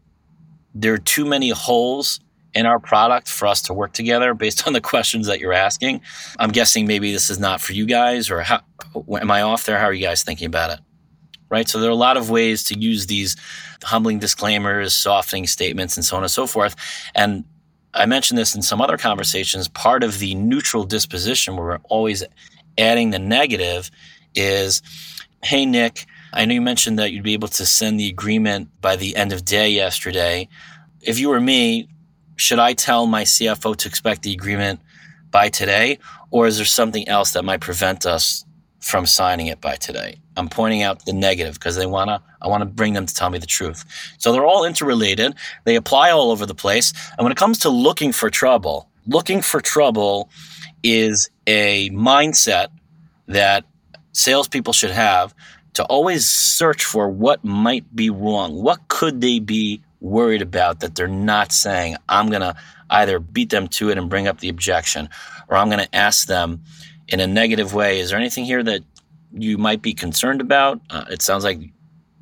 there 0.74 0.94
are 0.94 0.98
too 0.98 1.24
many 1.24 1.50
holes 1.50 2.20
in 2.56 2.66
our 2.66 2.80
product 2.80 3.28
for 3.28 3.48
us 3.48 3.62
to 3.62 3.74
work 3.74 3.94
together 3.94 4.34
based 4.34 4.66
on 4.68 4.74
the 4.74 4.82
questions 4.82 5.28
that 5.28 5.40
you're 5.40 5.54
asking. 5.54 6.02
I'm 6.40 6.50
guessing 6.50 6.88
maybe 6.88 7.12
this 7.12 7.30
is 7.30 7.38
not 7.38 7.62
for 7.62 7.74
you 7.74 7.86
guys, 7.86 8.32
or 8.32 8.42
how, 8.42 8.62
am 9.22 9.30
I 9.30 9.44
off 9.44 9.66
there? 9.66 9.78
How 9.78 9.86
are 9.86 9.94
you 9.94 10.06
guys 10.06 10.24
thinking 10.24 10.48
about 10.48 10.72
it? 10.72 10.80
Right. 11.50 11.70
So 11.70 11.80
there 11.80 11.90
are 11.90 11.94
a 11.94 11.96
lot 11.96 12.18
of 12.18 12.32
ways 12.32 12.64
to 12.66 12.78
use 12.78 13.06
these 13.06 13.38
humbling 13.84 14.18
disclaimers, 14.18 14.96
softening 14.96 15.46
statements, 15.46 15.96
and 15.96 16.04
so 16.04 16.18
on 16.18 16.24
and 16.24 16.32
so 16.32 16.48
forth. 16.48 16.76
And 17.14 17.46
I 17.94 18.08
mentioned 18.08 18.38
this 18.40 18.56
in 18.56 18.64
some 18.64 18.82
other 18.82 18.98
conversations. 18.98 19.68
Part 19.68 20.04
of 20.04 20.18
the 20.18 20.34
neutral 20.34 20.84
disposition, 20.84 21.56
where 21.56 21.66
we're 21.66 21.80
always 21.86 22.24
adding 22.78 23.12
the 23.12 23.20
negative, 23.20 23.90
is 24.36 24.82
hey, 25.44 25.66
Nick, 25.66 26.06
I 26.34 26.46
know 26.46 26.54
you 26.54 26.62
mentioned 26.62 27.00
that 27.00 27.12
you'd 27.12 27.24
be 27.24 27.34
able 27.34 27.48
to 27.50 27.66
send 27.66 28.00
the 28.00 28.10
agreement 28.10 28.70
by 28.82 28.96
the 28.96 29.16
end 29.16 29.32
of 29.34 29.46
day 29.46 29.70
yesterday. 29.70 30.50
If 31.02 31.20
you 31.20 31.30
were 31.30 31.40
me, 31.40 31.88
should 32.36 32.60
I 32.60 32.74
tell 32.74 33.08
my 33.08 33.24
CFO 33.24 33.76
to 33.76 33.88
expect 33.88 34.24
the 34.24 34.34
agreement 34.34 34.80
by 35.32 35.50
today, 35.50 36.00
or 36.32 36.48
is 36.48 36.58
there 36.58 36.66
something 36.66 37.08
else 37.08 37.32
that 37.32 37.44
might 37.44 37.62
prevent 37.62 38.06
us 38.06 38.46
from 38.80 39.06
signing 39.06 39.48
it 39.48 39.62
by 39.62 39.76
today? 39.76 40.18
I'm 40.36 40.50
pointing 40.50 40.84
out 40.84 41.06
the 41.06 41.14
negative 41.14 41.56
because 41.56 41.76
they 41.76 41.88
wanna 41.88 42.22
I 42.42 42.48
want 42.48 42.62
to 42.62 42.66
bring 42.66 42.94
them 42.94 43.06
to 43.06 43.14
tell 43.14 43.30
me 43.30 43.40
the 43.40 43.48
truth. 43.48 43.84
So 44.20 44.32
they're 44.32 44.46
all 44.46 44.64
interrelated. 44.64 45.34
They 45.66 45.76
apply 45.76 46.12
all 46.12 46.32
over 46.32 46.46
the 46.46 46.56
place. 46.56 46.94
And 47.18 47.26
when 47.26 47.32
it 47.32 47.38
comes 47.38 47.60
to 47.60 47.70
looking 47.70 48.12
for 48.12 48.30
trouble, 48.30 48.90
looking 49.08 49.42
for 49.42 49.60
trouble 49.60 50.30
is 50.84 51.30
a 51.46 51.90
mindset 51.92 52.68
that 53.28 53.66
salespeople 54.14 54.74
should 54.74 54.92
have 54.92 55.34
to 55.74 55.84
always 55.86 56.28
search 56.28 56.84
for 56.84 57.10
what 57.10 57.44
might 57.44 57.96
be 57.96 58.10
wrong. 58.10 58.62
What 58.62 58.88
could 58.88 59.22
they 59.22 59.40
be 59.40 59.82
worried 60.00 60.42
about 60.42 60.80
that 60.80 60.96
they're 60.96 61.08
not 61.08 61.52
saying, 61.52 61.98
I'm 62.10 62.30
going 62.30 62.42
to 62.42 62.56
either 62.90 63.20
beat 63.20 63.50
them 63.50 63.68
to 63.68 63.90
it 63.90 63.98
and 63.98 64.10
bring 64.10 64.28
up 64.28 64.40
the 64.40 64.50
objection, 64.50 65.10
or 65.50 65.58
I'm 65.58 65.70
going 65.70 65.86
to 65.86 65.96
ask 65.96 66.28
them 66.28 66.64
in 67.08 67.20
a 67.20 67.28
negative 67.28 67.74
way, 67.74 68.00
is 68.00 68.10
there 68.10 68.20
anything 68.20 68.46
here 68.46 68.64
that 68.64 68.84
you 69.34 69.58
might 69.58 69.82
be 69.82 69.94
concerned 69.94 70.42
about? 70.42 70.82
Uh, 70.90 71.06
it 71.10 71.22
sounds 71.22 71.44
like 71.44 71.60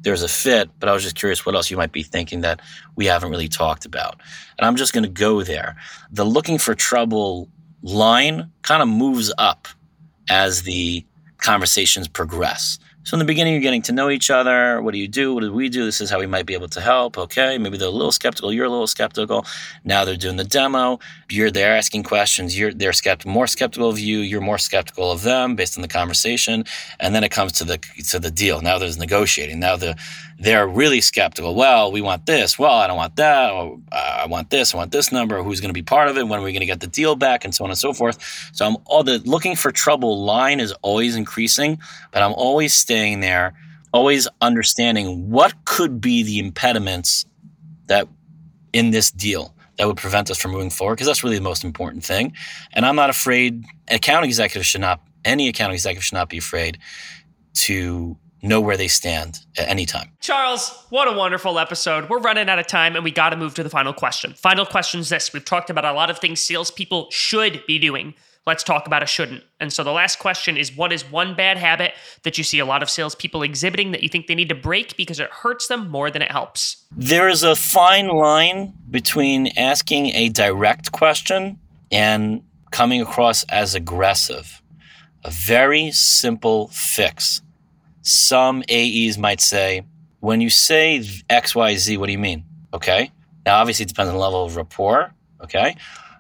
there's 0.02 0.22
a 0.22 0.28
fit, 0.28 0.70
but 0.80 0.90
I 0.90 0.94
was 0.94 1.04
just 1.04 1.16
curious 1.16 1.46
what 1.46 1.56
else 1.56 1.72
you 1.72 1.78
might 1.78 1.92
be 1.92 2.04
thinking 2.04 2.42
that 2.42 2.62
we 2.96 3.06
haven't 3.06 3.32
really 3.32 3.48
talked 3.48 3.86
about. 3.86 4.22
And 4.58 4.66
I'm 4.66 4.76
just 4.76 4.94
going 4.94 5.04
to 5.04 5.10
go 5.10 5.44
there. 5.44 5.78
The 6.12 6.26
looking 6.26 6.58
for 6.58 6.76
trouble 6.76 7.50
line 7.86 8.52
kind 8.64 8.82
of 8.82 8.90
moves 8.90 9.32
up 9.38 9.68
as 10.30 10.64
the 10.64 11.06
conversations 11.38 12.08
progress. 12.08 12.80
So 13.04 13.14
in 13.14 13.20
the 13.20 13.26
beginning, 13.26 13.54
you're 13.54 13.62
getting 13.62 13.84
to 13.84 13.92
know 13.92 14.10
each 14.10 14.32
other. 14.32 14.82
What 14.82 14.96
do 14.96 14.98
you 14.98 15.08
do? 15.08 15.36
What 15.36 15.42
do 15.42 15.54
we 15.54 15.70
do? 15.70 15.86
This 15.86 16.02
is 16.02 16.10
how 16.10 16.18
we 16.18 16.26
might 16.26 16.48
be 16.48 16.56
able 16.56 16.70
to 16.70 16.82
help. 16.82 17.20
Okay, 17.20 17.56
maybe 17.60 17.78
they're 17.78 17.88
a 17.88 17.92
little 17.92 18.12
skeptical. 18.12 18.52
You're 18.52 18.66
a 18.66 18.70
little 18.70 18.88
skeptical. 18.88 19.46
Now 19.84 20.04
they're 20.04 20.16
doing 20.16 20.38
the 20.38 20.44
demo. 20.44 20.98
You're 21.30 21.52
there 21.52 21.78
asking 21.78 22.02
questions. 22.02 22.58
You're 22.58 22.74
they're 22.74 22.94
skeptical, 22.94 23.32
more 23.32 23.46
skeptical 23.46 23.90
of 23.90 24.00
you. 24.00 24.22
You're 24.22 24.42
more 24.42 24.58
skeptical 24.58 25.12
of 25.12 25.22
them 25.22 25.56
based 25.56 25.78
on 25.78 25.84
the 25.84 25.88
conversation. 25.88 26.66
And 27.00 27.14
then 27.14 27.24
it 27.24 27.30
comes 27.30 27.52
to 27.54 27.64
the 27.64 27.78
to 28.10 28.18
the 28.18 28.32
deal. 28.32 28.62
Now 28.62 28.80
there's 28.80 28.98
negotiating. 28.98 29.60
Now 29.60 29.76
the 29.76 29.96
they're 30.38 30.68
really 30.68 31.02
skeptical. 31.02 31.56
Well, 31.56 31.92
we 31.92 32.02
want 32.02 32.26
this. 32.26 32.60
Well, 32.60 32.74
I 32.74 32.88
don't 32.88 32.98
want 32.98 33.16
that. 33.16 33.52
Or, 33.52 33.80
uh, 33.92 34.20
I 34.24 34.28
want 34.28 34.50
this. 34.50 34.74
I 34.74 34.78
want 34.78 34.92
this 34.92 35.12
number. 35.12 35.42
Who's 35.42 35.62
going 35.62 35.70
to 35.70 35.74
be 35.74 35.82
part 35.82 36.10
of 36.10 36.18
it? 36.18 36.28
When 36.28 36.40
are 36.40 36.44
we 36.44 36.52
going 36.52 36.60
to 36.60 36.66
get 36.66 36.82
the 36.82 36.88
deal 36.88 37.16
back? 37.16 37.46
And 37.46 37.56
so 37.56 37.64
on 37.64 37.70
and 37.70 37.80
so 37.80 37.94
forth. 37.94 38.22
So 38.54 38.66
I'm 38.66 38.78
all 38.86 39.04
the 39.04 39.20
looking 39.20 39.56
for 39.56 39.72
trouble 39.72 40.24
line 40.24 40.60
is 40.60 40.74
always 40.82 41.16
increasing, 41.16 41.80
but 42.12 42.22
I'm 42.22 42.34
always 42.34 42.74
staying 42.74 43.22
there, 43.22 43.54
always 43.94 44.28
understanding 44.42 45.30
what 45.30 45.54
could 45.66 46.02
be 46.02 46.24
the 46.24 46.40
impediments 46.40 47.26
that 47.88 48.08
in 48.74 48.92
this 48.92 49.12
deal 49.12 49.56
that 49.78 49.88
would 49.88 49.98
prevent 49.98 50.30
us 50.30 50.38
from 50.38 50.52
moving 50.52 50.70
forward 50.70 50.96
because 50.96 51.08
that's 51.08 51.24
really 51.24 51.38
the 51.38 51.42
most 51.42 51.64
important 51.64 52.04
thing. 52.04 52.34
And 52.74 52.86
I'm 52.86 52.96
not 52.96 53.10
afraid. 53.10 53.66
Account 53.88 54.26
executives 54.26 54.68
should 54.68 54.82
not. 54.82 55.02
Any 55.24 55.48
account 55.48 55.74
executive 55.74 56.04
should 56.04 56.16
not 56.16 56.30
be 56.30 56.38
afraid 56.38 56.78
to 57.62 58.18
know 58.42 58.62
where 58.62 58.78
they 58.78 58.88
stand 58.88 59.40
at 59.58 59.68
any 59.68 59.86
time. 59.86 60.12
Charles, 60.20 60.86
what 60.90 61.08
a 61.08 61.18
wonderful 61.18 61.58
episode. 61.60 62.10
We're 62.10 62.20
running 62.20 62.50
out 62.50 62.60
of 62.60 62.68
time 62.68 62.96
and 62.96 63.04
we 63.04 63.12
got 63.12 63.30
to 63.30 63.36
move 63.36 63.56
to 63.56 63.64
the 63.64 63.70
final 63.70 63.94
question. 63.94 64.34
Final 64.34 64.66
question 64.66 65.00
is 65.00 65.10
this 65.10 65.34
We've 65.34 65.46
talked 65.46 65.70
about 65.70 65.86
a 65.86 65.94
lot 65.94 66.10
of 66.10 66.20
things 66.20 66.42
salespeople 66.42 67.08
should 67.12 67.66
be 67.66 67.80
doing. 67.80 68.14
Let's 68.48 68.64
talk 68.64 68.86
about 68.86 69.02
a 69.02 69.08
shouldn't. 69.08 69.44
And 69.60 69.74
so 69.74 69.84
the 69.84 69.92
last 69.92 70.20
question 70.20 70.56
is 70.56 70.76
what 70.76 70.94
is 70.94 71.10
one 71.10 71.36
bad 71.36 71.58
habit 71.58 71.94
that 72.22 72.38
you 72.38 72.44
see 72.44 72.60
a 72.60 72.66
lot 72.66 72.84
of 72.84 72.92
salespeople 72.92 73.42
exhibiting 73.42 73.92
that 73.92 74.04
you 74.04 74.10
think 74.10 74.28
they 74.28 74.36
need 74.36 74.50
to 74.50 74.56
break 74.56 74.96
because 74.98 75.20
it 75.20 75.32
hurts 75.32 75.68
them 75.68 75.90
more 75.90 76.12
than 76.12 76.22
it 76.22 76.32
helps? 76.32 76.86
There 76.92 77.28
is 77.28 77.42
a 77.42 77.56
fine 77.56 78.08
line 78.08 78.74
between 78.92 79.48
asking 79.58 80.08
a 80.08 80.30
direct 80.30 80.92
question 80.92 81.60
and 81.92 82.44
coming 82.70 83.02
across 83.02 83.44
as 83.46 83.74
aggressive. 83.74 84.62
A 85.24 85.32
very 85.32 85.90
simple 85.92 86.68
fix 86.68 87.42
some 88.06 88.64
AEs 88.70 89.18
might 89.18 89.42
say, 89.42 89.84
when 90.20 90.40
you 90.40 90.50
say 90.50 91.00
XYZ, 91.30 91.98
what 91.98 92.06
do 92.06 92.12
you 92.12 92.20
mean? 92.20 92.46
Okay. 92.74 93.12
Now, 93.46 93.60
obviously, 93.60 93.84
it 93.84 93.90
depends 93.90 94.10
on 94.10 94.16
the 94.16 94.22
level 94.22 94.46
of 94.46 94.56
rapport. 94.56 95.14
Okay. 95.42 95.76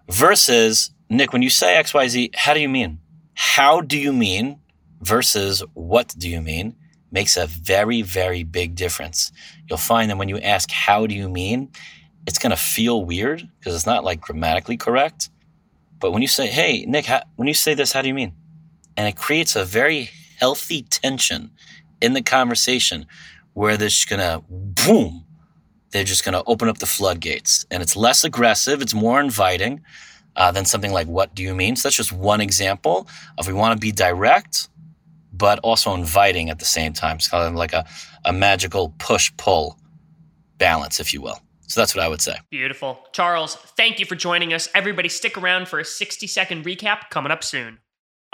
Versus, 0.09 0.91
Nick, 1.09 1.31
when 1.31 1.41
you 1.41 1.49
say 1.49 1.75
XYZ, 1.75 2.35
how 2.35 2.53
do 2.53 2.59
you 2.59 2.69
mean? 2.69 2.99
How 3.33 3.81
do 3.81 3.97
you 3.97 4.11
mean 4.11 4.59
versus 5.01 5.63
what 5.73 6.13
do 6.17 6.29
you 6.29 6.41
mean 6.41 6.75
makes 7.11 7.37
a 7.37 7.45
very, 7.45 8.01
very 8.01 8.43
big 8.43 8.75
difference. 8.75 9.31
You'll 9.69 9.77
find 9.77 10.09
that 10.09 10.17
when 10.17 10.29
you 10.29 10.37
ask, 10.39 10.69
how 10.71 11.07
do 11.07 11.15
you 11.15 11.29
mean? 11.29 11.71
It's 12.27 12.39
going 12.39 12.51
to 12.51 12.57
feel 12.57 13.05
weird 13.05 13.47
because 13.59 13.75
it's 13.75 13.85
not 13.85 14.03
like 14.03 14.19
grammatically 14.19 14.77
correct. 14.77 15.29
But 15.99 16.11
when 16.11 16.21
you 16.21 16.27
say, 16.27 16.47
hey, 16.47 16.85
Nick, 16.87 17.05
how, 17.05 17.23
when 17.35 17.47
you 17.47 17.53
say 17.53 17.73
this, 17.73 17.93
how 17.93 18.01
do 18.01 18.07
you 18.07 18.13
mean? 18.13 18.33
And 18.97 19.07
it 19.07 19.15
creates 19.15 19.55
a 19.55 19.63
very 19.63 20.09
healthy 20.45 20.83
tension 20.83 21.49
in 22.01 22.13
the 22.13 22.21
conversation 22.21 23.07
where 23.53 23.77
they're 23.77 23.89
just 23.89 24.07
gonna 24.07 24.43
boom, 24.47 25.25
they're 25.89 26.03
just 26.03 26.23
gonna 26.23 26.43
open 26.45 26.69
up 26.69 26.77
the 26.77 26.85
floodgates. 26.85 27.65
And 27.71 27.81
it's 27.81 27.95
less 27.95 28.23
aggressive, 28.23 28.79
it's 28.79 28.93
more 28.93 29.19
inviting 29.19 29.81
uh, 30.35 30.51
than 30.51 30.65
something 30.65 30.91
like, 30.91 31.07
What 31.07 31.33
do 31.33 31.41
you 31.41 31.55
mean? 31.55 31.75
So 31.75 31.87
that's 31.87 31.95
just 31.95 32.11
one 32.11 32.41
example 32.41 33.07
of 33.39 33.47
we 33.47 33.53
wanna 33.53 33.77
be 33.77 33.91
direct, 33.91 34.69
but 35.33 35.57
also 35.63 35.95
inviting 35.95 36.51
at 36.51 36.59
the 36.59 36.65
same 36.65 36.93
time. 36.93 37.15
It's 37.15 37.27
kind 37.27 37.47
of 37.47 37.55
like 37.55 37.73
a, 37.73 37.83
a 38.23 38.31
magical 38.31 38.93
push 38.99 39.31
pull 39.37 39.79
balance, 40.59 40.99
if 40.99 41.11
you 41.11 41.23
will. 41.23 41.39
So 41.67 41.81
that's 41.81 41.95
what 41.95 42.03
I 42.03 42.07
would 42.07 42.21
say. 42.21 42.35
Beautiful. 42.51 42.99
Charles, 43.13 43.55
thank 43.55 43.99
you 43.99 44.05
for 44.05 44.13
joining 44.13 44.53
us. 44.53 44.69
Everybody, 44.75 45.09
stick 45.09 45.39
around 45.39 45.67
for 45.67 45.79
a 45.79 45.85
60 45.85 46.27
second 46.27 46.65
recap 46.65 47.09
coming 47.09 47.31
up 47.31 47.43
soon. 47.43 47.79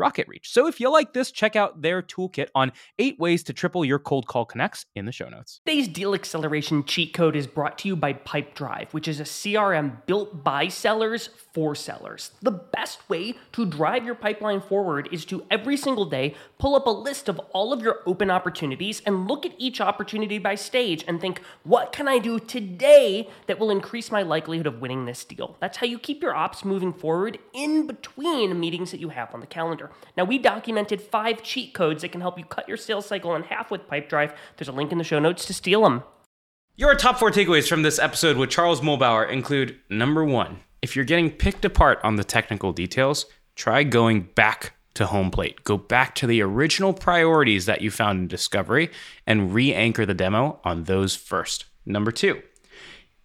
RocketReach. 0.00 0.44
So 0.44 0.66
if 0.66 0.80
you 0.80 0.90
like 0.90 1.12
this, 1.12 1.30
check 1.30 1.56
out 1.56 1.82
their 1.82 2.02
toolkit 2.02 2.48
on 2.54 2.72
eight 2.98 3.18
ways 3.18 3.42
to 3.44 3.52
triple 3.52 3.84
your 3.84 3.98
cold 3.98 4.26
call 4.26 4.44
connects 4.44 4.86
in 4.94 5.06
the 5.06 5.12
show 5.12 5.28
notes. 5.28 5.60
Today's 5.66 5.88
deal 5.88 6.14
acceleration 6.14 6.84
cheat 6.84 7.12
code 7.12 7.36
is 7.36 7.46
brought 7.46 7.78
to 7.78 7.88
you 7.88 7.96
by 7.96 8.12
Pipedrive, 8.12 8.92
which 8.92 9.08
is 9.08 9.20
a 9.20 9.24
CRM 9.24 10.04
built 10.06 10.42
by 10.42 10.68
sellers 10.68 11.30
for 11.52 11.74
sellers. 11.74 12.32
The 12.42 12.50
best 12.50 13.08
way 13.08 13.34
to 13.52 13.64
drive 13.64 14.04
your 14.04 14.14
pipeline 14.14 14.60
forward 14.60 15.08
is 15.12 15.24
to 15.26 15.44
every 15.50 15.76
single 15.76 16.04
day 16.06 16.34
pull 16.58 16.74
up 16.74 16.86
a 16.86 16.90
list 16.90 17.28
of 17.28 17.38
all 17.52 17.72
of 17.72 17.82
your 17.82 18.00
open 18.06 18.30
opportunities 18.30 19.00
and 19.06 19.28
look 19.28 19.46
at 19.46 19.52
each 19.58 19.80
opportunity 19.80 20.38
by 20.38 20.54
stage 20.54 21.04
and 21.06 21.20
think, 21.20 21.40
what 21.62 21.92
can 21.92 22.08
I 22.08 22.18
do 22.18 22.38
today 22.38 23.28
that 23.46 23.58
will 23.58 23.70
increase 23.70 24.10
my 24.10 24.22
likelihood 24.22 24.66
of 24.66 24.80
winning 24.80 25.04
this 25.04 25.24
deal? 25.24 25.56
That's 25.60 25.78
how 25.78 25.86
you 25.86 25.98
keep 25.98 26.22
your 26.22 26.34
ops 26.34 26.64
moving 26.64 26.92
forward 26.92 27.38
in 27.52 27.86
between 27.86 28.58
meetings 28.58 28.90
that 28.90 29.00
you 29.00 29.10
have 29.10 29.32
on 29.34 29.40
the 29.40 29.46
calendar. 29.46 29.83
Now, 30.16 30.24
we 30.24 30.38
documented 30.38 31.00
five 31.00 31.42
cheat 31.42 31.74
codes 31.74 32.02
that 32.02 32.12
can 32.12 32.20
help 32.20 32.38
you 32.38 32.44
cut 32.44 32.68
your 32.68 32.76
sales 32.76 33.06
cycle 33.06 33.34
in 33.34 33.42
half 33.44 33.70
with 33.70 33.88
Pipedrive. 33.88 34.34
There's 34.56 34.68
a 34.68 34.72
link 34.72 34.92
in 34.92 34.98
the 34.98 35.04
show 35.04 35.18
notes 35.18 35.44
to 35.46 35.54
steal 35.54 35.82
them. 35.82 36.02
Your 36.76 36.94
top 36.94 37.18
four 37.18 37.30
takeaways 37.30 37.68
from 37.68 37.82
this 37.82 37.98
episode 37.98 38.36
with 38.36 38.50
Charles 38.50 38.80
Muhlbauer 38.80 39.30
include 39.30 39.78
number 39.88 40.24
one, 40.24 40.58
if 40.82 40.96
you're 40.96 41.04
getting 41.04 41.30
picked 41.30 41.64
apart 41.64 42.00
on 42.02 42.16
the 42.16 42.24
technical 42.24 42.72
details, 42.72 43.26
try 43.54 43.84
going 43.84 44.28
back 44.34 44.74
to 44.94 45.06
home 45.06 45.30
plate. 45.30 45.62
Go 45.64 45.76
back 45.76 46.14
to 46.16 46.26
the 46.26 46.42
original 46.42 46.92
priorities 46.92 47.66
that 47.66 47.80
you 47.80 47.90
found 47.90 48.20
in 48.20 48.28
Discovery 48.28 48.90
and 49.26 49.54
re 49.54 49.72
anchor 49.72 50.04
the 50.04 50.14
demo 50.14 50.60
on 50.64 50.84
those 50.84 51.14
first. 51.16 51.66
Number 51.86 52.10
two, 52.10 52.42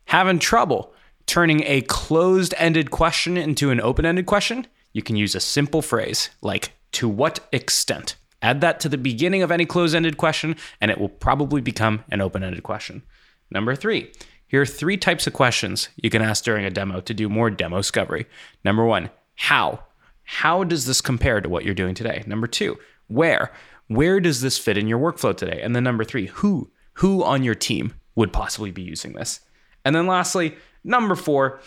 having 0.06 0.40
trouble 0.40 0.94
turning 1.30 1.62
a 1.66 1.82
closed 1.82 2.56
ended 2.58 2.90
question 2.90 3.38
into 3.38 3.70
an 3.70 3.80
open 3.80 4.06
ended 4.06 4.26
question? 4.26 4.66
You 4.94 5.02
can 5.02 5.16
use 5.16 5.36
a 5.36 5.40
simple 5.40 5.82
phrase 5.82 6.30
like, 6.42 6.74
to 6.94 7.08
what 7.08 7.48
extent? 7.52 8.16
Add 8.42 8.62
that 8.62 8.80
to 8.80 8.90
the 8.90 8.98
beginning 8.98 9.44
of 9.44 9.52
any 9.52 9.66
closed 9.66 9.94
ended 9.94 10.18
question, 10.18 10.56
and 10.80 10.90
it 10.90 11.00
will 11.00 11.10
probably 11.10 11.62
become 11.62 12.04
an 12.10 12.22
open 12.22 12.44
ended 12.44 12.64
question. 12.64 13.04
Number 13.52 13.76
three, 13.76 14.12
here 14.48 14.62
are 14.62 14.66
three 14.66 14.98
types 14.98 15.28
of 15.28 15.34
questions 15.34 15.90
you 15.98 16.10
can 16.10 16.22
ask 16.22 16.44
during 16.44 16.66
a 16.66 16.72
demo 16.72 17.02
to 17.02 17.14
do 17.14 17.30
more 17.30 17.50
demo 17.50 17.78
discovery. 17.78 18.26
Number 18.64 18.86
one, 18.86 19.10
how? 19.36 19.84
How 20.24 20.64
does 20.64 20.86
this 20.86 21.02
compare 21.02 21.42
to 21.42 21.50
what 21.50 21.66
you're 21.66 21.74
doing 21.74 21.96
today? 21.96 22.24
Number 22.26 22.48
two, 22.48 22.78
where? 23.08 23.52
Where 23.88 24.20
does 24.20 24.42
this 24.42 24.58
fit 24.58 24.78
in 24.78 24.88
your 24.88 25.00
workflow 25.00 25.36
today? 25.36 25.62
And 25.62 25.76
then 25.76 25.84
number 25.84 26.04
three, 26.04 26.28
who? 26.28 26.72
Who 26.94 27.24
on 27.24 27.44
your 27.44 27.56
team 27.56 27.94
would 28.16 28.34
possibly 28.34 28.72
be 28.72 28.82
using 28.82 29.14
this? 29.14 29.40
And 29.86 29.96
then 29.96 30.08
lastly, 30.08 30.56
number 30.84 31.16
four, 31.16 31.60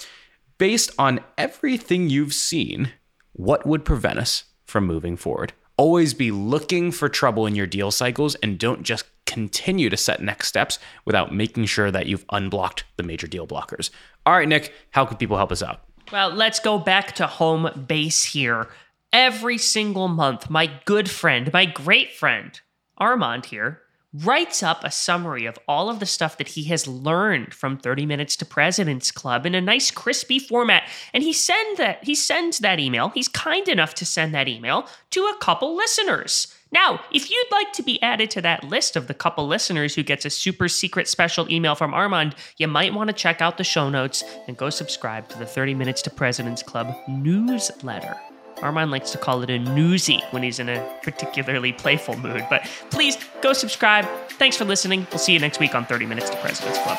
based 0.59 0.93
on 0.99 1.21
everything 1.37 2.11
you've 2.11 2.35
seen, 2.35 2.93
what 3.33 3.67
would 3.67 3.85
prevent 3.85 4.19
us 4.19 4.45
from 4.67 4.87
moving 4.87 5.17
forward? 5.17 5.53
Always 5.77 6.15
be 6.15 6.31
looking 6.31 6.93
for 6.93 7.09
trouble 7.09 7.47
in 7.47 7.55
your 7.55 7.67
deal 7.67 7.91
cycles 7.91 8.35
and 8.37 8.59
don't 8.59 8.83
just 8.83 9.07
continue 9.27 9.89
to 9.89 9.97
set 9.97 10.23
next 10.23 10.49
steps 10.49 10.79
without 11.05 11.35
making 11.35 11.65
sure 11.65 11.91
that 11.91 12.07
you've 12.07 12.27
unblocked 12.31 12.85
the 12.97 13.03
major 13.03 13.27
deal 13.27 13.47
blockers. 13.47 13.91
All 14.27 14.35
right, 14.35 14.49
Nick, 14.49 14.75
how 14.91 15.07
can 15.07 15.17
people 15.17 15.39
help 15.39 15.51
us 15.51 15.63
out? 15.63 15.81
Well, 16.13 16.31
let's 16.31 16.61
go 16.61 16.79
back 16.79 17.15
to 17.17 17.27
home 17.27 17.87
base 17.89 18.25
here. 18.25 18.69
Every 19.13 19.59
single 19.59 20.09
month, 20.09 20.51
my 20.51 20.71
good 20.85 21.09
friend, 21.09 21.51
my 21.53 21.65
great 21.65 22.13
friend, 22.13 22.61
Armand 22.99 23.47
here, 23.47 23.81
writes 24.15 24.63
up 24.63 24.85
a 24.85 24.91
summary 24.91 25.47
of 25.47 25.59
all 25.67 25.89
of 25.89 25.99
the 25.99 26.07
stuff 26.07 26.37
that 26.37 26.49
he 26.49 26.65
has 26.65 26.87
learned 26.87 27.55
from 27.55 27.79
30 27.79 28.05
minutes 28.05 28.37
to 28.37 28.45
president's 28.45 29.11
club 29.11 29.47
in 29.47 29.55
a 29.55 29.61
nice 29.61 29.91
crispy 29.91 30.39
format. 30.39 30.89
And 31.15 31.23
he 31.23 31.33
send 31.33 31.79
that 31.79 32.05
he 32.05 32.15
sends 32.15 32.59
that 32.59 32.79
email 32.79 33.09
he's 33.11 33.29
kind 33.29 33.69
enough 33.69 33.95
to 33.95 34.07
send 34.07 34.35
that 34.35 34.49
email 34.49 34.87
to 35.11 35.21
a 35.23 35.39
couple 35.39 35.75
listeners. 35.75 36.55
Now 36.71 37.01
if 37.13 37.31
you'd 37.31 37.53
like 37.53 37.73
to 37.73 37.83
be 37.83 38.03
added 38.03 38.31
to 38.33 38.43
that 38.43 38.65
list 38.65 38.97
of 38.97 39.07
the 39.07 39.15
couple 39.15 39.47
listeners 39.47 39.95
who 39.95 40.03
gets 40.03 40.25
a 40.25 40.31
super 40.31 40.69
secret 40.69 41.09
special 41.09 41.51
email 41.51 41.75
from 41.75 41.95
armand 41.95 42.35
you 42.59 42.69
might 42.69 42.95
want 42.95 43.09
to 43.09 43.15
check 43.15 43.41
out 43.41 43.57
the 43.57 43.65
show 43.65 43.89
notes 43.89 44.25
and 44.47 44.57
go 44.57 44.69
subscribe 44.71 45.29
to 45.29 45.39
the 45.39 45.47
30 45.47 45.75
minutes 45.75 46.03
to 46.03 46.11
president's 46.11 46.63
club 46.63 46.95
newsletter 47.09 48.17
Armand 48.63 48.91
likes 48.91 49.11
to 49.11 49.19
call 49.19 49.43
it 49.43 49.51
a 49.51 49.59
newsy 49.59 50.23
when 50.31 50.43
he's 50.43 50.59
in 50.59 50.69
a 50.69 50.99
particularly 51.03 51.73
playful 51.73 52.17
mood. 52.19 52.47
But 52.49 52.63
please 52.91 53.17
go 53.43 53.53
subscribe. 53.53 54.07
Thanks 54.31 54.57
for 54.57 54.65
listening. 54.65 55.07
We'll 55.11 55.19
see 55.19 55.33
you 55.33 55.41
next 55.41 55.59
week 55.61 55.75
on 55.75 55.85
30 55.85 56.07
Minutes 56.07 56.31
to 56.31 56.37
President's 56.37 56.79
Club. 56.81 56.99